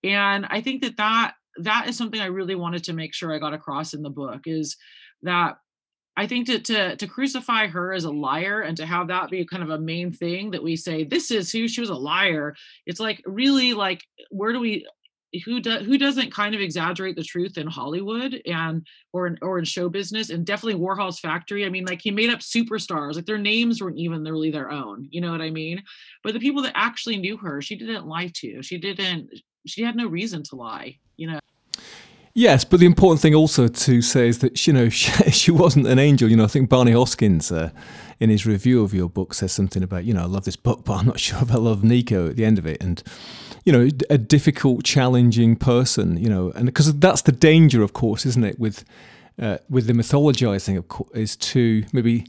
[0.03, 3.39] And I think that that that is something I really wanted to make sure I
[3.39, 4.75] got across in the book is
[5.23, 5.57] that
[6.17, 9.45] I think to, to to crucify her as a liar and to have that be
[9.45, 12.55] kind of a main thing that we say this is who she was a liar.
[12.85, 14.85] It's like really like where do we
[15.43, 19.59] who does who doesn't kind of exaggerate the truth in Hollywood and or in or
[19.59, 21.65] in show business and definitely Warhol's factory.
[21.65, 25.07] I mean, like he made up superstars, like their names weren't even really their own.
[25.11, 25.83] You know what I mean?
[26.23, 28.61] But the people that actually knew her, she didn't lie to.
[28.63, 29.29] She didn't.
[29.67, 30.97] She had no reason to lie.
[31.17, 31.39] You know.
[32.37, 35.87] Yes, but the important thing also to say is that you know she, she wasn't
[35.87, 36.29] an angel.
[36.29, 37.71] You know, I think Barney Hoskyns uh,
[38.19, 40.83] in his review of your book, says something about you know I love this book,
[40.83, 43.01] but I'm not sure if I love Nico at the end of it, and
[43.63, 46.17] you know a difficult, challenging person.
[46.17, 48.59] You know, and because that's the danger, of course, isn't it?
[48.59, 48.83] With
[49.41, 52.25] uh, with the mythologizing, of course, is to maybe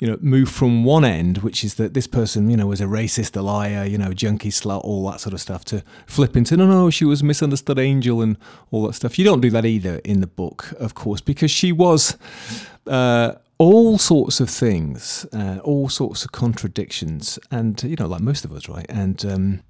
[0.00, 2.86] you know, move from one end, which is that this person, you know, was a
[2.86, 6.56] racist, a liar, you know, junkie slut, all that sort of stuff, to flip into,
[6.56, 8.38] no, no, she was a misunderstood angel and
[8.70, 9.18] all that stuff.
[9.18, 12.16] You don't do that either in the book, of course, because she was
[12.86, 18.46] uh, all sorts of things, uh, all sorts of contradictions, and, you know, like most
[18.46, 18.86] of us, right?
[18.88, 19.62] And um,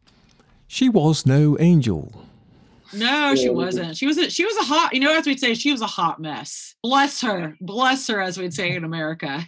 [0.68, 2.24] she was no angel.
[2.92, 3.96] No, she wasn't.
[3.96, 5.86] She was a she was a hot, you know, as we'd say, she was a
[5.86, 6.74] hot mess.
[6.82, 7.56] Bless her.
[7.60, 9.46] Bless her, as we'd say in America.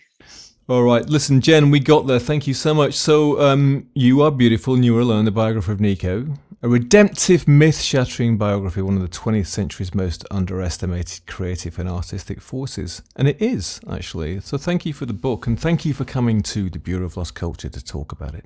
[0.68, 2.20] All right, listen, Jen, we got there.
[2.20, 2.94] Thank you so much.
[2.94, 5.24] So, um, you are beautiful, and you are alone.
[5.24, 11.26] The biography of Nico, a redemptive, myth-shattering biography, one of the 20th century's most underestimated
[11.26, 14.40] creative and artistic forces, and it is actually.
[14.40, 17.16] So, thank you for the book, and thank you for coming to the Bureau of
[17.16, 18.44] Lost Culture to talk about it.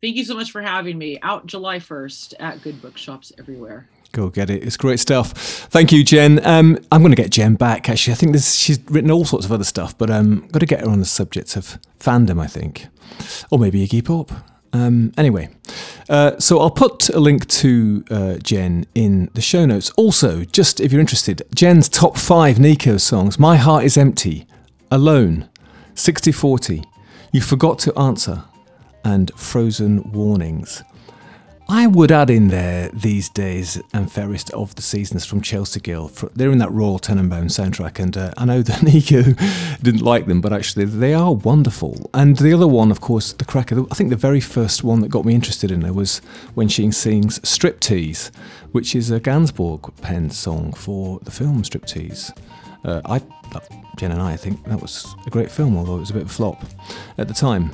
[0.00, 1.18] Thank you so much for having me.
[1.22, 3.88] Out July 1st at good bookshops everywhere.
[4.14, 4.62] Go get it.
[4.62, 5.32] It's great stuff.
[5.32, 6.38] Thank you, Jen.
[6.46, 7.88] Um, I'm going to get Jen back.
[7.88, 10.60] Actually, I think this, she's written all sorts of other stuff, but I'm um, got
[10.60, 12.40] to get her on the subject of fandom.
[12.40, 12.86] I think,
[13.50, 14.30] or maybe Iggy Pop.
[14.72, 15.48] Um, anyway,
[16.08, 19.90] uh, so I'll put a link to uh, Jen in the show notes.
[19.96, 24.46] Also, just if you're interested, Jen's top five Nico songs: "My Heart Is Empty,"
[24.92, 25.48] "Alone,"
[25.96, 26.84] "6040,"
[27.32, 28.44] "You Forgot to Answer,"
[29.04, 30.84] and "Frozen Warnings."
[31.66, 36.08] I would add in there these days and fairest of the seasons from Chelsea Girl.
[36.34, 39.22] They're in that Royal Tenenbaum soundtrack, and uh, I know that Nico
[39.82, 42.10] didn't like them, but actually they are wonderful.
[42.12, 43.80] And the other one, of course, the cracker.
[43.90, 46.18] I think the very first one that got me interested in her was
[46.54, 48.30] when she sings "Striptease,"
[48.72, 52.30] which is a Gainsbourg pen song for the film Striptease.
[52.84, 53.22] Uh, I,
[53.96, 56.30] Jen and I, think that was a great film, although it was a bit of
[56.30, 56.62] a flop
[57.16, 57.70] at the time.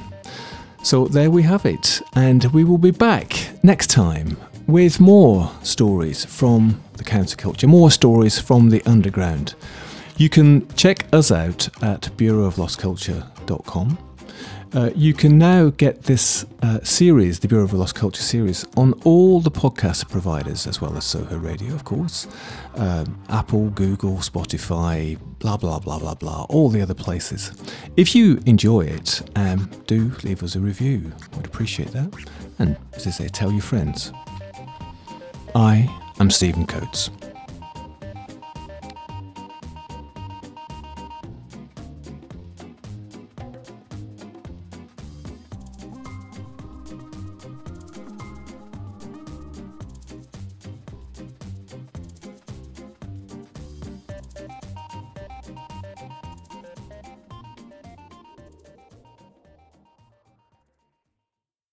[0.83, 6.24] So there we have it, and we will be back next time with more stories
[6.24, 9.55] from the counterculture, more stories from the underground.
[10.16, 14.09] You can check us out at bureauoflostculture.com.
[14.72, 18.92] Uh, you can now get this uh, series, the Bureau of Lost Culture series, on
[19.04, 22.28] all the podcast providers, as well as Soho Radio, of course,
[22.76, 27.52] um, Apple, Google, Spotify, blah, blah, blah, blah, blah, all the other places.
[27.96, 31.12] If you enjoy it, um, do leave us a review.
[31.34, 32.14] Would appreciate that.
[32.60, 34.12] And as I say, tell your friends.
[35.52, 35.88] I
[36.20, 37.10] am Stephen Coates.